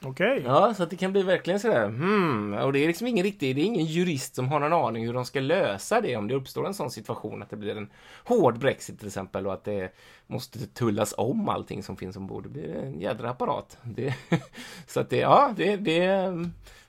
Okej. 0.03 0.41
Ja, 0.45 0.73
så 0.73 0.83
att 0.83 0.89
det 0.89 0.95
kan 0.95 1.11
bli 1.11 1.23
verkligen 1.23 1.59
sådär, 1.59 1.87
hmm, 1.87 2.53
och 2.53 2.73
det 2.73 2.79
är 2.83 2.87
liksom 2.87 3.07
ingen 3.07 3.23
riktig, 3.23 3.55
det 3.55 3.61
är 3.61 3.65
ingen 3.65 3.85
jurist 3.85 4.35
som 4.35 4.47
har 4.47 4.59
någon 4.59 4.73
aning 4.73 5.05
hur 5.05 5.13
de 5.13 5.25
ska 5.25 5.39
lösa 5.39 6.01
det 6.01 6.15
om 6.15 6.27
det 6.27 6.35
uppstår 6.35 6.67
en 6.67 6.73
sån 6.73 6.91
situation 6.91 7.41
att 7.41 7.49
det 7.49 7.55
blir 7.55 7.77
en 7.77 7.89
hård 8.23 8.59
Brexit 8.59 8.97
till 8.99 9.07
exempel 9.07 9.47
och 9.47 9.53
att 9.53 9.63
det 9.63 9.93
måste 10.27 10.59
tullas 10.67 11.13
om 11.17 11.49
allting 11.49 11.83
som 11.83 11.97
finns 11.97 12.17
ombord. 12.17 12.43
Det 12.43 12.49
blir 12.49 12.75
en 12.75 12.99
jädra 13.01 13.29
apparat. 13.29 13.77
Det, 13.83 14.13
så 14.87 14.99
att 14.99 15.09
det, 15.09 15.17
ja, 15.17 15.53
det, 15.57 15.75
det, 15.75 16.01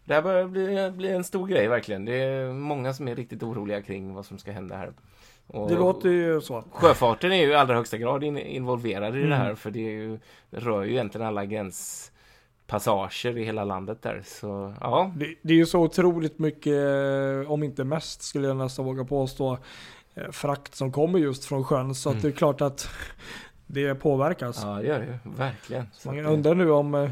det 0.04 0.14
här 0.14 0.22
börjar 0.22 0.44
bli, 0.44 0.90
bli 0.96 1.08
en 1.08 1.24
stor 1.24 1.46
grej 1.46 1.68
verkligen. 1.68 2.04
Det 2.04 2.14
är 2.14 2.52
många 2.52 2.94
som 2.94 3.08
är 3.08 3.16
riktigt 3.16 3.42
oroliga 3.42 3.82
kring 3.82 4.14
vad 4.14 4.26
som 4.26 4.38
ska 4.38 4.52
hända 4.52 4.76
här. 4.76 4.92
Och 5.46 5.68
Det 5.68 5.74
låter 5.74 6.08
ju 6.08 6.40
så. 6.40 6.64
Sjöfarten 6.72 7.32
är 7.32 7.36
ju 7.36 7.50
i 7.50 7.54
allra 7.54 7.74
högsta 7.74 7.98
grad 7.98 8.24
in, 8.24 8.38
involverad 8.38 9.16
i 9.16 9.18
det 9.18 9.26
Mm. 9.26 9.38
här 9.38 9.54
för 9.54 9.70
det, 9.70 9.86
är 9.86 9.90
ju, 9.90 10.18
rör 10.50 10.82
ju 10.82 10.90
egentligen 10.92 11.26
alla 11.26 11.44
gränspassager 12.72 13.38
i 13.38 13.44
hela 13.44 13.64
landet 13.64 14.02
där. 14.02 14.22
Så 14.24 14.74
ja, 14.80 15.12
Det, 15.16 15.34
det 15.42 15.52
är 15.52 15.56
ju 15.56 15.66
så 15.66 15.80
otroligt 15.80 16.38
mycket, 16.38 16.74
eh, 17.44 17.50
om 17.52 17.62
inte 17.62 17.84
mest 17.84 18.22
skulle 18.22 18.48
jag 18.48 18.56
nästan 18.56 18.84
våga 18.84 19.04
påstå, 19.04 19.58
eh, 20.14 20.30
frakt 20.30 20.74
som 20.74 20.92
kommer 20.92 21.18
just 21.18 21.44
från 21.44 21.64
sjön. 21.64 21.94
Så 21.94 22.10
Mm. 22.10 22.22
det 22.22 22.28
är 22.28 22.32
klart 22.32 22.60
att 22.60 22.88
det 23.66 23.94
påverkas. 23.94 24.60
ja 24.64 24.68
det 24.74 24.86
gör 24.86 24.98
det 24.98 25.06
ju. 25.06 25.34
Verkligen. 25.36 25.86
Så 25.92 26.08
Man 26.12 26.26
undrar 26.26 26.54
nu 26.54 26.70
om 26.70 26.94
eh, 26.94 27.10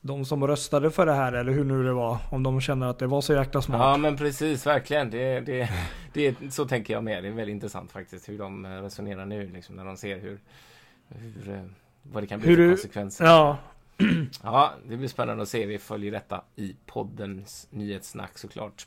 de 0.00 0.24
som 0.24 0.46
röstade 0.46 0.90
för 0.90 1.06
det 1.06 1.12
här, 1.14 1.32
eller 1.32 1.52
hur 1.52 1.64
nu 1.64 1.84
det 1.84 1.92
var, 1.92 2.18
om 2.30 2.42
de 2.42 2.60
känner 2.60 2.86
att 2.86 2.98
det 2.98 3.06
var 3.06 3.20
så 3.20 3.32
jäkla 3.32 3.62
smart. 3.62 3.80
Ja 3.80 3.96
men 3.96 4.16
precis, 4.16 4.66
verkligen. 4.66 5.10
Det, 5.10 5.40
det, 5.40 5.68
det, 6.12 6.52
så 6.52 6.64
tänker 6.64 6.94
jag 6.94 7.04
med. 7.04 7.22
Det 7.24 7.28
är 7.28 7.32
väldigt 7.32 7.54
intressant 7.54 7.92
faktiskt 7.92 8.28
hur 8.28 8.38
de 8.38 8.66
resonerar 8.66 9.26
nu 9.26 9.50
liksom, 9.50 9.76
när 9.76 9.84
de 9.84 9.96
ser 9.96 10.18
hur, 10.18 10.38
hur 11.08 11.70
vad 12.02 12.22
det 12.22 12.26
kan 12.26 12.40
bli 12.40 12.48
Hur 12.48 12.56
för 12.56 12.62
du- 12.62 12.68
konsekvenser. 12.70 13.24
Ja, 13.24 13.56
Ja, 14.42 14.72
det 14.88 14.96
blir 14.96 15.08
spännande 15.08 15.42
att 15.42 15.48
se. 15.48 15.66
Vi 15.66 15.78
följer 15.78 16.12
detta 16.12 16.42
i 16.56 16.76
poddens 16.86 17.66
nyhetssnack 17.70 18.38
såklart. 18.38 18.86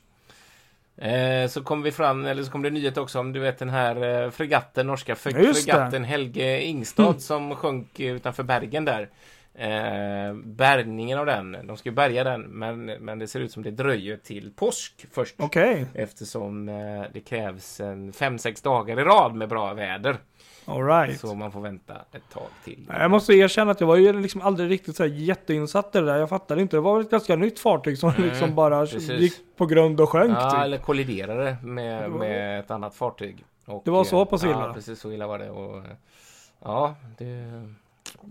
Eh, 0.97 1.47
så 1.47 1.63
kommer 1.63 1.83
vi 1.83 1.91
fram, 1.91 2.25
eller 2.25 2.43
så 2.43 2.51
kommer 2.51 2.69
det 2.69 2.73
nyhet 2.73 2.97
också 2.97 3.19
om 3.19 3.33
du 3.33 3.39
vet 3.39 3.57
den 3.59 3.69
här 3.69 4.23
eh, 4.23 4.29
fregatten, 4.31 4.87
norska 4.87 5.15
fregatten 5.15 6.03
Helge 6.03 6.61
Ingstad 6.61 7.03
Mm. 7.03 7.19
som 7.19 7.55
sjönk 7.55 7.99
utanför 7.99 8.43
Bergen 8.43 8.85
där. 8.85 9.09
Eh, 9.53 10.33
bärgningen 10.33 11.19
av 11.19 11.25
den, 11.25 11.57
de 11.67 11.77
ska 11.77 11.89
ju 11.89 11.95
bärga 11.95 12.23
den 12.23 12.41
men, 12.41 12.85
men 12.85 13.19
det 13.19 13.27
ser 13.27 13.39
ut 13.39 13.51
som 13.51 13.63
det 13.63 13.71
dröjer 13.71 14.17
till 14.17 14.51
påsk 14.55 15.05
först. 15.11 15.35
okej. 15.37 15.85
Eftersom 15.93 16.69
eh, 16.69 17.03
det 17.13 17.19
krävs 17.19 17.79
en 17.79 18.11
5-6 18.11 18.63
dagar 18.63 18.99
i 18.99 19.03
rad 19.03 19.35
med 19.35 19.49
bra 19.49 19.73
väder. 19.73 20.17
Alright. 20.65 21.19
Så 21.19 21.35
man 21.35 21.51
får 21.51 21.61
vänta 21.61 21.93
ett 22.11 22.29
tag 22.33 22.47
till. 22.63 22.85
Jag 22.89 23.11
måste 23.11 23.33
erkänna 23.33 23.71
att 23.71 23.79
jag 23.79 23.87
var 23.87 23.95
ju 23.95 24.13
liksom 24.21 24.41
aldrig 24.41 24.69
riktigt 24.71 24.95
så 24.95 25.03
här 25.03 25.09
jätteinsatt 25.09 25.95
i 25.95 25.99
det 25.99 26.05
där. 26.05 26.17
Jag 26.17 26.29
fattade 26.29 26.61
inte. 26.61 26.77
Det 26.77 26.81
var 26.81 26.95
väl 26.95 27.05
ett 27.05 27.11
ganska 27.11 27.35
nytt 27.35 27.59
fartyg 27.59 27.97
som 27.97 28.09
Mm, 28.09 28.29
liksom 28.29 28.55
bara 28.55 28.79
precis. 28.85 29.09
gick 29.09 29.33
på 29.57 29.65
grund 29.65 30.01
och 30.01 30.09
sjönk 30.09 30.37
Ja, 30.37 30.51
typ. 30.51 30.59
eller 30.59 30.77
kolliderade 30.77 31.57
med, 31.63 32.11
med 32.11 32.59
ett 32.59 32.71
annat 32.71 32.95
fartyg. 32.95 33.43
Och, 33.65 33.81
Det 33.85 33.91
var 33.91 34.03
så 34.03 34.19
eh, 34.21 34.25
pass 34.25 34.43
illa? 34.43 34.51
Ja, 34.67 34.73
precis 34.73 34.99
så 34.99 35.11
illa 35.11 35.27
var 35.27 35.39
det. 35.39 35.49
Och, 35.49 35.77
eh, 35.77 35.83
ja, 36.63 36.95
det 37.17 37.63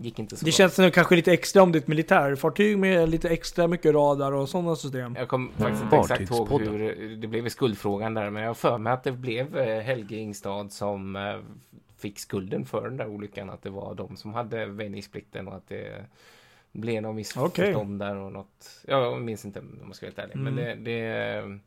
gick 0.01 0.19
inte 0.19 0.35
så 0.37 0.45
Det 0.45 0.49
bra. 0.51 0.51
känns 0.55 0.75
som 0.75 0.91
kanske 0.91 1.15
lite 1.15 1.31
extra 1.33 1.63
om 1.63 1.73
ett 1.75 1.87
militärfartyg 1.87 2.77
med 2.77 3.09
lite 3.09 3.29
extra 3.29 3.67
mycket 3.67 3.93
radar 3.95 4.31
och 4.31 4.49
sådana 4.49 4.75
system. 4.75 5.15
Jag 5.19 5.27
kommer 5.27 5.51
faktiskt 5.57 5.83
inte 5.83 5.95
exakt 5.97 6.21
ihåg 6.31 6.61
hur 6.61 7.15
det 7.15 7.27
blev 7.27 7.47
i 7.47 7.49
skuldfrågan 7.49 8.13
där, 8.13 8.29
men 8.29 8.41
jag 8.43 8.49
har 8.49 8.53
för 8.55 8.77
mig 8.77 8.93
att 8.93 9.03
det 9.03 9.11
blev 9.11 9.57
eh, 9.57 9.81
Helge 9.81 10.15
Ingstad 10.15 10.69
som 10.69 11.15
eh, 11.15 11.21
fick 12.01 12.19
skulden 12.19 12.65
för 12.65 12.83
den 12.83 12.97
där 12.97 13.07
olyckan. 13.07 13.49
Att 13.49 13.61
det 13.63 13.69
var 13.69 13.95
de 13.95 14.17
som 14.17 14.33
hade 14.33 14.65
väjningsplikten 14.65 15.47
och 15.47 15.55
att 15.55 15.67
det 15.67 16.05
blev 16.71 17.01
något 17.01 17.15
missförstånd 17.15 17.99
där 17.99 18.15
och 18.15 18.31
något. 18.31 18.79
Jag 18.87 19.21
minns 19.21 19.45
inte 19.45 19.59
om 19.59 19.79
jag 19.85 19.95
ska 19.95 20.05
vara 20.05 20.13
helt 20.15 20.31
ärlig, 20.31 20.43
men 20.43 20.55
det, 20.55 20.71
Mm. 20.71 20.83
det, 20.83 21.59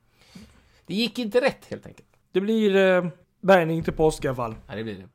det 0.87 0.95
gick 0.95 1.19
inte 1.19 1.41
rätt 1.41 1.67
helt 1.71 1.87
enkelt. 1.87 2.09
Det 2.33 2.41
blir 2.41 2.77
eh, 2.77 3.07
bärgning 3.41 3.83
till 3.83 3.93
påsk 3.93 4.25
i 4.25 4.29
alla 4.29 4.35
fall. 4.37 4.55
Ja, 4.69 4.75
det 4.75 4.85
blir 4.85 4.95
det. 4.95 5.09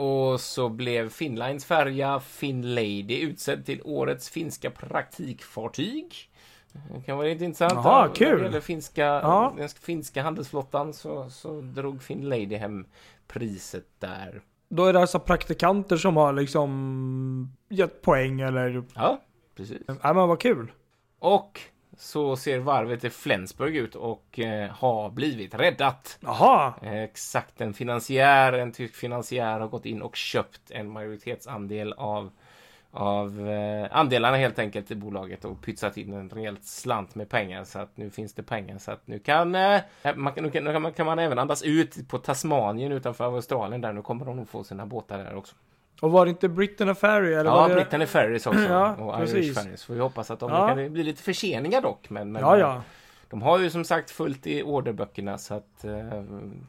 Och 0.00 0.40
så 0.40 0.68
blev 0.68 1.08
Finnlines 1.10 1.64
färja 1.64 2.20
Finlady 2.20 3.20
utsedd 3.20 3.66
till 3.66 3.80
årets 3.84 4.30
finska 4.30 4.70
praktikfartyg. 4.70 6.30
Det 6.94 7.02
kan 7.02 7.16
vara 7.16 7.28
lite 7.28 7.44
intressant. 7.44 7.72
Jaha, 7.74 8.06
När 8.06 8.14
kul. 8.14 8.38
det 8.38 8.44
gäller 8.44 8.60
finska, 8.60 9.02
Ja. 9.04 9.54
den 9.56 9.68
finska 9.68 10.22
handelsflottan 10.22 10.92
så, 10.92 11.30
så 11.30 11.60
drog 11.60 12.02
Finlady 12.02 12.56
hem 12.56 12.86
priset 13.28 13.86
där. 13.98 14.42
Då 14.68 14.84
är 14.86 14.92
det 14.92 15.00
alltså 15.00 15.18
praktikanter 15.18 15.96
som 15.96 16.16
har 16.16 16.32
liksom 16.32 17.56
gett 17.68 18.02
poäng 18.02 18.40
eller... 18.40 18.84
Ja, 18.94 19.20
precis. 19.56 19.82
Nej 19.86 19.98
men 20.14 20.28
vad 20.28 20.40
kul. 20.40 20.72
Och 21.18 21.60
så 21.96 22.36
ser 22.36 22.58
varvet 22.58 23.04
i 23.04 23.10
Flensburg 23.10 23.76
ut 23.76 23.94
och 23.94 24.38
eh, 24.38 24.70
har 24.70 25.10
blivit 25.10 25.54
räddat. 25.54 26.18
Jaha. 26.20 26.74
Eh, 26.82 27.02
Exakt, 27.02 27.60
en 27.60 27.74
finansiär, 27.74 28.52
en 28.52 28.72
tysk 28.72 28.94
finansiär 28.94 29.60
har 29.60 29.68
gått 29.68 29.86
in 29.86 30.02
och 30.02 30.16
köpt 30.16 30.70
en 30.70 30.90
majoritetsandel 30.90 31.92
av, 31.92 32.30
av 32.94 33.48
eh, 33.48 33.86
andelarna 33.98 34.36
helt 34.36 34.58
enkelt 34.58 34.90
i 34.90 34.94
bolaget 34.94 35.44
och 35.44 35.60
pytsat 35.62 35.96
in 35.96 36.12
en 36.12 36.30
rejält 36.30 36.64
slant 36.64 37.14
med 37.14 37.28
pengar 37.28 37.64
så 37.64 37.78
att 37.78 37.96
nu 37.96 38.10
finns 38.10 38.34
det 38.34 38.42
pengar 38.42 38.78
så 38.78 38.90
att 38.90 39.06
nu 39.06 39.18
kan, 39.18 39.54
eh, 39.54 39.80
man, 40.14 40.32
kan- 40.32 40.44
nu 40.44 40.50
kan, 40.50 40.64
nu 40.64 40.72
kan, 40.72 40.82
man, 40.82 40.92
kan 40.92 41.06
man 41.06 41.18
även 41.18 41.38
andas 41.38 41.62
ut 41.62 42.08
på 42.08 42.18
Tasmanien 42.18 42.92
utanför 42.92 43.24
Australien 43.24 43.80
där. 43.80 43.92
Nu 43.92 44.02
kommer 44.02 44.24
de 44.26 44.36
nog 44.36 44.48
få 44.48 44.64
sina 44.64 44.86
båtar 44.86 45.18
där 45.18 45.34
också. 45.34 45.54
Och 46.00 46.12
var 46.12 46.26
det 46.26 46.30
inte 46.30 46.48
Britain 46.48 46.94
Ferry 46.94 47.32
eller? 47.34 47.50
Ja, 47.50 47.68
det... 47.68 47.74
Brittany 47.74 48.06
Ferries 48.06 48.46
också 48.46 48.60
Ja, 48.68 48.94
och 48.96 49.16
precis. 49.16 49.36
Irish 49.36 49.54
Ferries. 49.54 49.84
Får 49.84 49.94
vi 49.94 50.00
hoppas 50.00 50.30
att 50.30 50.40
de 50.40 50.50
Ja. 50.50 50.68
kan 50.68 50.92
bli 50.92 51.02
lite 51.02 51.22
förseningar 51.22 51.80
dock. 51.80 52.10
Men, 52.10 52.32
men 52.32 52.42
Ja, 52.42 52.58
ja. 52.58 52.82
de 53.30 53.42
har 53.42 53.58
ju 53.58 53.70
som 53.70 53.84
sagt 53.84 54.10
fullt 54.10 54.46
i 54.46 54.62
orderböckerna 54.62 55.38
så 55.38 55.54
att 55.54 55.84
eh, 55.84 55.92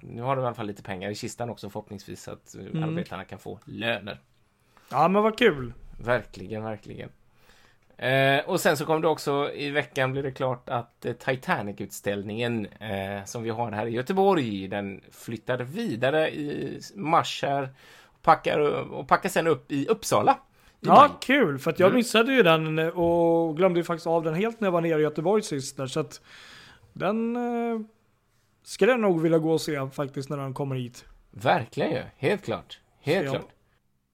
nu 0.01 0.21
har 0.21 0.35
de 0.35 0.41
i 0.41 0.45
alla 0.45 0.53
fall 0.53 0.67
lite 0.67 0.83
pengar 0.83 1.09
i 1.09 1.15
kistan 1.15 1.49
också 1.49 1.69
förhoppningsvis 1.69 2.23
så 2.23 2.31
att 2.31 2.55
eh, 2.55 2.61
Mm. 2.65 2.83
arbetarna 2.83 3.23
kan 3.23 3.39
få 3.39 3.59
löner. 3.65 4.19
Ja 4.91 5.07
men 5.07 5.23
vad 5.23 5.38
kul. 5.38 5.73
Verkligen, 5.97 6.63
verkligen. 6.63 7.10
Eh, 7.97 8.45
och 8.49 8.60
sen 8.60 8.77
så 8.77 8.86
kom 8.86 9.01
det 9.01 9.08
också 9.08 9.51
i 9.53 9.69
veckan 9.69 10.12
blev 10.12 10.23
det 10.23 10.31
klart 10.31 10.69
att 10.69 11.05
eh, 11.05 11.13
Titanic-utställningen 11.13 12.65
eh, 12.65 13.23
som 13.25 13.43
vi 13.43 13.49
har 13.49 13.71
här 13.71 13.86
i 13.86 13.89
Göteborg 13.91 14.67
den 14.67 15.01
flyttar 15.12 15.58
vidare 15.58 16.29
i 16.36 16.79
mars 16.95 17.43
här 17.43 17.69
och 18.05 18.21
packar, 18.21 18.60
och 18.91 19.08
packar 19.08 19.29
sen 19.29 19.47
upp 19.47 19.71
i 19.71 19.88
Uppsala. 19.88 20.31
i 20.31 20.88
Ja, 20.88 20.93
maj. 20.95 21.10
kul. 21.21 21.60
För 21.60 21.71
att 21.71 21.79
jag 21.79 21.88
Mm. 21.88 21.97
missade 21.97 22.34
ju 22.34 22.43
den 22.43 22.79
och 22.79 23.58
glömde 23.58 23.79
ju 23.79 23.84
faktiskt 23.84 24.08
av 24.08 24.23
den 24.23 24.34
helt 24.34 24.60
när 24.62 24.67
jag 24.67 24.71
var 24.71 24.81
nere 24.81 24.99
i 24.99 25.03
Göteborg 25.03 25.43
sist 25.43 25.77
där. 25.77 25.88
Så 25.88 25.99
att 25.99 26.21
den 26.93 27.36
eh, 27.36 27.79
ska 28.63 28.86
jag 28.86 28.99
nog 28.99 29.21
vilja 29.21 29.38
gå 29.38 29.51
och 29.51 29.62
se 29.62 29.89
faktiskt 29.89 30.29
när 30.29 30.38
den 30.38 30.53
kommer 30.53 30.75
hit. 30.75 31.05
Verkligen 31.31 31.91
ju, 31.91 32.03
helt 32.17 32.45
klart. 32.45 32.79
Helt 33.01 33.25
Ja. 33.25 33.31
klart. 33.31 33.49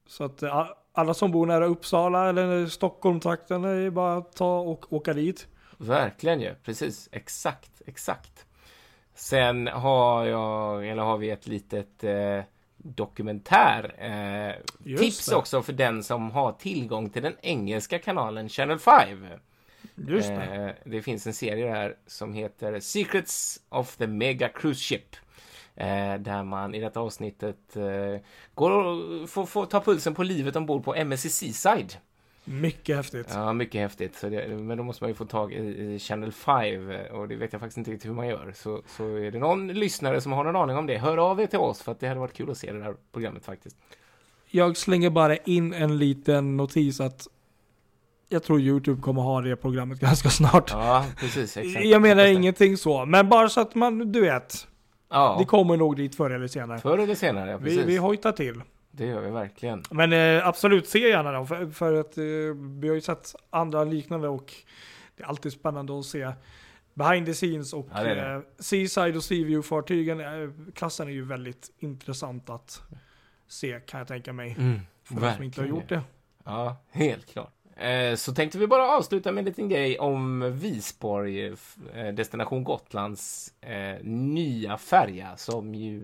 Så 0.08 0.24
att 0.24 0.44
eh, 0.44 0.68
alla 0.94 1.14
som 1.14 1.32
bor 1.32 1.46
nära 1.46 1.66
Uppsala 1.66 2.30
eller 2.30 2.68
Stockholm-trakten 2.68 3.64
är 3.64 3.90
bara 3.90 4.18
att 4.18 4.36
ta 4.36 4.60
och 4.60 4.94
åka 4.94 5.14
dit. 5.14 5.48
Verkligen 5.78 6.42
ju, 6.42 6.56
precis. 6.64 7.10
Exakt, 7.12 7.82
exakt. 7.86 8.46
Sen 9.16 9.68
har 9.68 10.26
jag, 10.26 10.88
eller 10.88 11.04
har 11.04 11.18
vi 11.18 11.30
ett 11.30 11.48
litet 11.48 12.04
eh, 12.04 12.42
dokumentär 12.78 13.96
eh, 13.98 14.96
tips 14.98 15.26
det. 15.26 15.36
också 15.36 15.62
för 15.62 15.74
den 15.74 16.04
som 16.04 16.32
har 16.32 16.52
tillgång 16.52 17.10
till 17.10 17.24
den 17.24 17.36
engelska 17.42 18.00
kanalen 18.00 18.50
Channel 18.50 18.80
5. 18.80 19.28
Just 19.96 20.30
det. 20.30 20.44
Eh, 20.44 20.92
det 20.92 21.02
finns 21.02 21.28
en 21.28 21.34
serie 21.34 21.74
där 21.74 21.96
som 22.08 22.34
heter 22.34 22.80
Secrets 22.80 23.60
of 23.70 23.98
the 23.98 24.08
Mega 24.08 24.50
Cruise 24.50 24.82
Ship. 24.82 25.16
Eh, 25.76 26.16
där 26.20 26.44
man 26.44 26.76
i 26.76 26.80
detta 26.80 27.00
avsnittet 27.00 27.76
eh, 27.76 28.22
går 28.54 28.72
och 28.72 29.30
får, 29.30 29.46
får 29.46 29.66
ta 29.66 29.80
pulsen 29.82 30.14
på 30.14 30.24
livet 30.24 30.56
ombord 30.56 30.84
på 30.84 30.96
MSC 30.96 31.30
Seaside. 31.30 31.94
Mycket 32.44 32.96
häftigt. 32.96 33.28
Ja, 33.30 33.54
mycket 33.54 33.82
häftigt. 33.82 34.16
Så 34.16 34.30
det, 34.30 34.48
men 34.48 34.78
då 34.78 34.84
måste 34.84 35.04
man 35.04 35.10
ju 35.10 35.16
få 35.16 35.26
tag 35.26 35.54
i, 35.54 35.58
i 35.58 36.00
Channel 36.00 36.32
5 36.32 36.92
och 37.12 37.28
det 37.28 37.36
vet 37.36 37.54
jag 37.54 37.60
faktiskt 37.60 37.78
inte 37.78 37.92
riktigt 37.92 38.10
hur 38.10 38.16
man 38.16 38.28
gör. 38.28 38.54
Så, 38.56 38.82
så 38.98 39.16
är 39.16 39.32
det 39.32 39.40
någon 39.40 39.68
lyssnare 39.68 40.22
som 40.22 40.32
har 40.32 40.44
någon 40.44 40.56
aning 40.56 40.76
om 40.78 40.88
det, 40.88 40.98
hör 40.98 41.18
av 41.18 41.42
er 41.42 41.48
till 41.48 41.60
oss 41.60 41.82
för 41.82 41.92
att 41.92 42.00
det 42.00 42.08
hade 42.08 42.20
varit 42.20 42.34
kul 42.34 42.52
att 42.52 42.58
se 42.58 42.72
det 42.72 42.80
där 42.80 42.96
programmet 43.12 43.46
faktiskt. 43.46 43.78
Jag 44.48 44.78
slänger 44.78 45.10
bara 45.10 45.38
in 45.38 45.74
en 45.74 45.98
liten 45.98 46.58
notis 46.58 47.00
att 47.00 47.28
jag 48.30 48.44
tror 48.44 48.62
Youtube 48.62 49.02
kommer 49.02 49.22
ha 49.22 49.42
det 49.42 49.56
programmet 49.56 50.00
ganska 50.00 50.30
snart. 50.30 50.72
Ja, 50.72 51.06
precis. 51.18 51.58
Exakt. 51.58 51.86
Jag 51.86 52.02
menar 52.02 52.24
det. 52.24 52.34
ingenting 52.34 52.78
så, 52.78 53.06
men 53.06 53.30
bara 53.30 53.50
så 53.50 53.62
att 53.62 53.76
man, 53.76 54.12
du 54.12 54.22
vet. 54.22 54.68
Ja, 55.12 55.36
Det 55.40 55.46
kommer 55.46 55.78
nog 55.78 55.96
dit 55.96 56.16
förr 56.16 56.30
eller 56.30 56.48
senare. 56.48 56.80
förr 56.80 56.98
eller 56.98 57.16
senare, 57.16 57.52
ja, 57.52 57.58
precis. 57.58 57.78
Vi, 57.80 57.84
vi 57.84 57.98
hojtar 57.98 58.32
till. 58.32 58.62
Det 58.92 59.06
gör 59.06 59.22
vi 59.22 59.30
verkligen. 59.32 59.84
Men 59.92 60.14
eh, 60.14 60.48
absolut, 60.48 60.88
se 60.88 61.00
gärna 61.10 61.32
dem. 61.32 61.48
För, 61.48 61.68
för 61.70 61.94
att 62.00 62.18
eh, 62.18 62.24
vi 62.80 62.88
har 62.88 62.96
ju 62.96 63.02
sett 63.02 63.36
andra 63.50 63.84
liknande 63.84 64.28
och 64.28 64.54
det 65.18 65.24
är 65.24 65.28
alltid 65.28 65.52
spännande 65.54 66.00
att 66.00 66.06
se 66.06 66.32
behind 66.94 67.26
the 67.26 67.34
scenes 67.34 67.74
och 67.74 67.88
Ja, 67.94 68.04
det 68.04 68.16
det. 68.16 68.32
eh, 68.34 68.40
Seaside 68.60 69.16
och 69.16 69.22
Seaview-fartygen. 69.24 70.44
Eh, 70.44 70.50
klassen 70.76 71.08
är 71.08 71.12
ju 71.12 71.26
väldigt 71.26 71.72
intressant 71.80 72.50
att 72.50 72.82
se 73.48 73.80
kan 73.80 73.98
jag 73.98 74.08
tänka 74.08 74.34
mig. 74.34 74.56
Mm, 74.60 74.80
För 75.04 75.16
de 75.22 75.34
som 75.36 75.44
inte 75.44 75.62
har 75.62 75.68
gjort 75.68 75.90
det. 75.90 76.02
Ja, 76.44 76.76
helt 76.92 77.26
klart. 77.34 77.54
Eh, 77.82 78.16
Så 78.16 78.34
tänkte 78.34 78.58
vi 78.58 78.68
bara 78.68 78.88
avsluta 78.98 79.32
med 79.32 79.42
en 79.42 79.46
liten 79.46 79.70
grej 79.70 80.00
om 80.00 80.52
Visborg, 80.60 81.46
eh, 81.48 82.08
Destination 82.14 82.64
Gotlands 82.64 83.54
eh, 83.62 84.04
nya 84.04 84.78
färja 84.78 85.38
som 85.38 85.76
ju, 85.76 86.00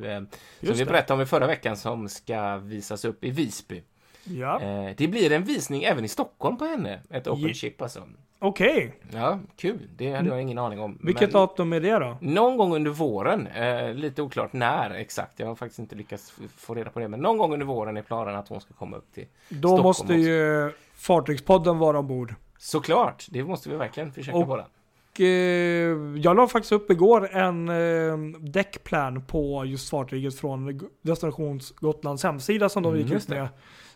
som 0.59 0.73
vi 0.73 0.85
berättade 0.85 1.13
om 1.13 1.21
i 1.21 1.25
förra 1.25 1.47
veckan, 1.47 1.77
som 1.77 2.09
ska 2.09 2.57
visas 2.57 3.05
upp 3.05 3.23
i 3.23 3.31
Visby. 3.31 3.83
Ja, 4.23 4.59
det 4.97 5.07
blir 5.07 5.31
en 5.31 5.43
visning 5.43 5.83
även 5.83 6.05
i 6.05 6.07
Stockholm 6.07 6.57
på 6.57 6.65
henne, 6.65 7.01
ett 7.09 7.27
open 7.27 7.53
ship 7.53 7.81
alltså. 7.81 8.03
Okej. 8.39 8.93
Ja, 9.13 9.39
kul. 9.55 9.79
Det 9.97 10.13
hade 10.13 10.29
jag 10.29 10.41
ingen 10.41 10.57
aning 10.57 10.79
om. 10.79 10.97
Vilket 11.03 11.21
Men 11.21 11.41
datum 11.41 11.73
är 11.73 11.79
det 11.79 11.99
då? 11.99 12.17
Någon 12.21 12.57
gång 12.57 12.75
under 12.75 12.91
våren, 12.91 13.47
eh, 13.47 13.93
lite 13.93 14.21
oklart 14.21 14.53
när 14.53 14.89
exakt, 14.91 15.39
jag 15.39 15.47
har 15.47 15.55
faktiskt 15.55 15.79
inte 15.79 15.95
lyckats 15.95 16.33
få 16.57 16.73
reda 16.73 16.89
på 16.89 16.99
det, 16.99 17.07
men 17.07 17.19
någon 17.19 17.37
gång 17.37 17.53
under 17.53 17.65
våren 17.65 17.97
är 17.97 18.01
planen 18.01 18.35
att 18.35 18.47
hon 18.47 18.61
ska 18.61 18.73
komma 18.73 18.97
upp 18.97 19.13
till 19.13 19.25
Då 19.49 19.57
Stockholm 19.67 19.83
måste 19.83 20.13
ju 20.13 20.71
Fartygspodden 20.95 21.77
vara 21.77 21.99
ombord. 21.99 22.35
Såklart, 22.57 23.25
det 23.29 23.43
måste 23.43 23.69
vi 23.69 23.75
verkligen 23.75 24.11
försöka 24.11 24.37
vara. 24.45 24.65
Och, 25.13 25.21
eh, 25.21 25.97
jag 26.17 26.35
la 26.35 26.47
faktiskt 26.47 26.71
upp 26.71 26.91
igår 26.91 27.29
en 27.31 27.69
eh, 27.69 28.39
däckplan 28.39 29.21
på 29.21 29.65
just 29.65 29.89
fartyget 29.89 30.35
från 30.39 30.79
Destinations 31.01 31.71
Gotlands 31.71 32.23
hemsida 32.23 32.69
som 32.69 32.83
de 32.83 32.89
Mm, 32.89 32.99
gick 33.01 33.07
ut 33.07 33.13
just 33.13 33.29
det. 33.29 33.49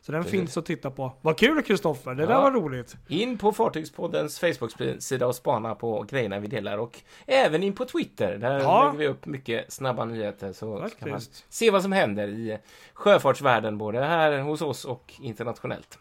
Så 0.04 0.12
den 0.12 0.22
Precis. 0.24 0.40
finns 0.40 0.58
att 0.58 0.66
titta 0.66 0.92
på. 0.92 1.12
Vad 1.22 1.38
kul 1.38 1.62
Kristoffer, 1.64 2.14
det 2.16 2.26
där 2.26 2.34
Ja. 2.34 2.42
var 2.42 2.52
roligt. 2.52 2.98
In 3.08 3.38
på 3.38 3.52
Fartygspoddens 3.52 4.40
Facebook-sida 4.40 5.28
och 5.28 5.36
spana 5.36 5.76
på 5.76 6.04
grejerna 6.10 6.40
vi 6.40 6.48
delar 6.48 6.78
och 6.78 7.00
även 7.28 7.64
in 7.64 7.74
på 7.74 7.86
Twitter. 7.86 8.38
Där 8.38 8.60
Ja. 8.60 8.84
lägger 8.86 8.98
vi 8.98 9.08
upp 9.08 9.26
mycket 9.26 9.72
snabba 9.74 10.06
nyheter 10.06 10.54
så 10.54 10.66
kan 10.66 10.80
man 10.80 10.90
Faktiskt. 10.90 11.46
se 11.50 11.72
vad 11.72 11.82
som 11.82 11.92
händer 11.92 12.28
i 12.28 12.58
sjöfartsvärlden 12.94 13.78
både 13.78 14.00
här 14.00 14.40
hos 14.40 14.62
oss 14.62 14.86
och 14.86 15.14
internationellt. 15.22 15.98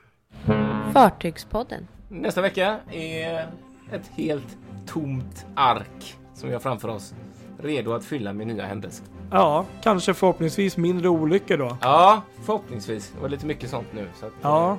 Fartygspodden. 0.92 1.86
Nästa 2.08 2.42
vecka 2.42 2.76
är 2.92 3.48
ett 3.92 4.06
helt 4.16 4.56
tomt 4.86 5.46
ark 5.56 6.14
som 6.34 6.48
vi 6.48 6.52
har 6.54 6.60
framför 6.60 6.88
oss. 6.88 7.14
Redo 7.62 7.92
att 7.92 8.04
fylla 8.04 8.32
med 8.32 8.46
nya 8.46 8.66
händelser. 8.66 9.06
Ja, 9.30 9.64
kanske 9.82 10.14
förhoppningsvis 10.14 10.76
mindre 10.76 11.08
olyckor 11.08 11.56
då. 11.56 11.76
Ja, 11.80 12.22
förhoppningsvis. 12.44 13.12
Det 13.16 13.22
var 13.22 13.28
lite 13.28 13.46
mycket 13.46 13.70
sånt 13.70 13.86
nu. 13.94 14.06
Så 14.20 14.26
att, 14.26 14.32
Ja, 14.42 14.70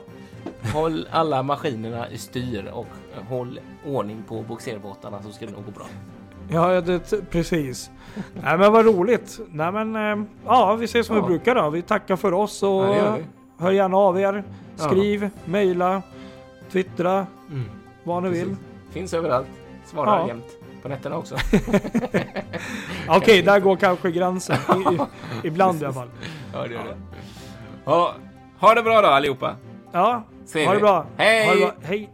eh, 0.64 0.72
Håll 0.74 1.08
alla 1.12 1.44
maskinerna 1.44 2.10
i 2.10 2.18
styr 2.18 2.72
och 2.74 2.88
eh, 3.18 3.24
håll 3.30 3.60
ordning 3.88 4.24
på 4.28 4.42
boxerbåtarna 4.42 5.22
så 5.24 5.32
ska 5.32 5.46
det 5.46 5.52
nog 5.52 5.66
gå 5.66 5.72
bra. 5.72 5.86
ja 6.50 6.82
det, 6.82 7.30
precis. 7.32 7.92
Nej 8.44 8.58
men 8.58 8.72
vad 8.74 8.86
roligt. 8.86 9.40
Nej 9.52 9.72
men, 9.72 9.96
eh, 9.96 10.26
ja 10.46 10.76
vi 10.76 10.86
ses 10.86 11.08
som 11.08 11.16
Ja. 11.16 11.22
vi 11.22 11.28
brukar 11.28 11.56
då. 11.56 11.70
Vi 11.70 11.82
tackar 11.82 12.16
för 12.16 12.34
oss 12.34 12.64
och 12.64 12.70
Ja, 12.70 13.18
hör 13.58 13.72
gärna 13.72 13.98
av 13.98 14.20
er. 14.20 14.44
Ja. 14.78 14.84
Skriv, 14.84 15.30
mejla, 15.46 16.02
twittra, 16.72 17.28
Mm. 17.50 17.64
vad 18.04 18.24
ni 18.24 18.30
vill. 18.30 18.40
Precis. 18.48 18.58
Finns 18.92 19.14
överallt. 19.14 19.48
Svarar 19.86 20.20
Ja. 20.20 20.28
jämt. 20.28 20.58
På 20.82 20.88
nätterna 20.88 21.18
också. 21.18 21.36
Okej, 23.08 23.42
där 23.42 23.60
går 23.60 23.76
kanske 23.76 24.12
gränsen. 24.12 24.58
I, 24.94 25.00
ibland 25.48 25.82
i 25.82 25.86
alla 25.86 25.94
fall. 25.94 26.10
ja, 26.54 26.68
det 26.68 26.74
gör 26.74 26.84
det. 26.84 26.98
Ja, 27.86 28.16
ha 28.60 28.74
det 28.74 28.84
bra 28.84 29.02
då 29.02 29.08
allihopa. 29.08 29.56
Ja, 29.92 30.24
ha 30.66 30.74
det 30.74 30.80
bra. 30.80 31.06
Hej! 31.18 31.46
Ha 31.46 31.54
det 31.54 31.60
bra. 31.60 31.74
Hej! 31.84 32.10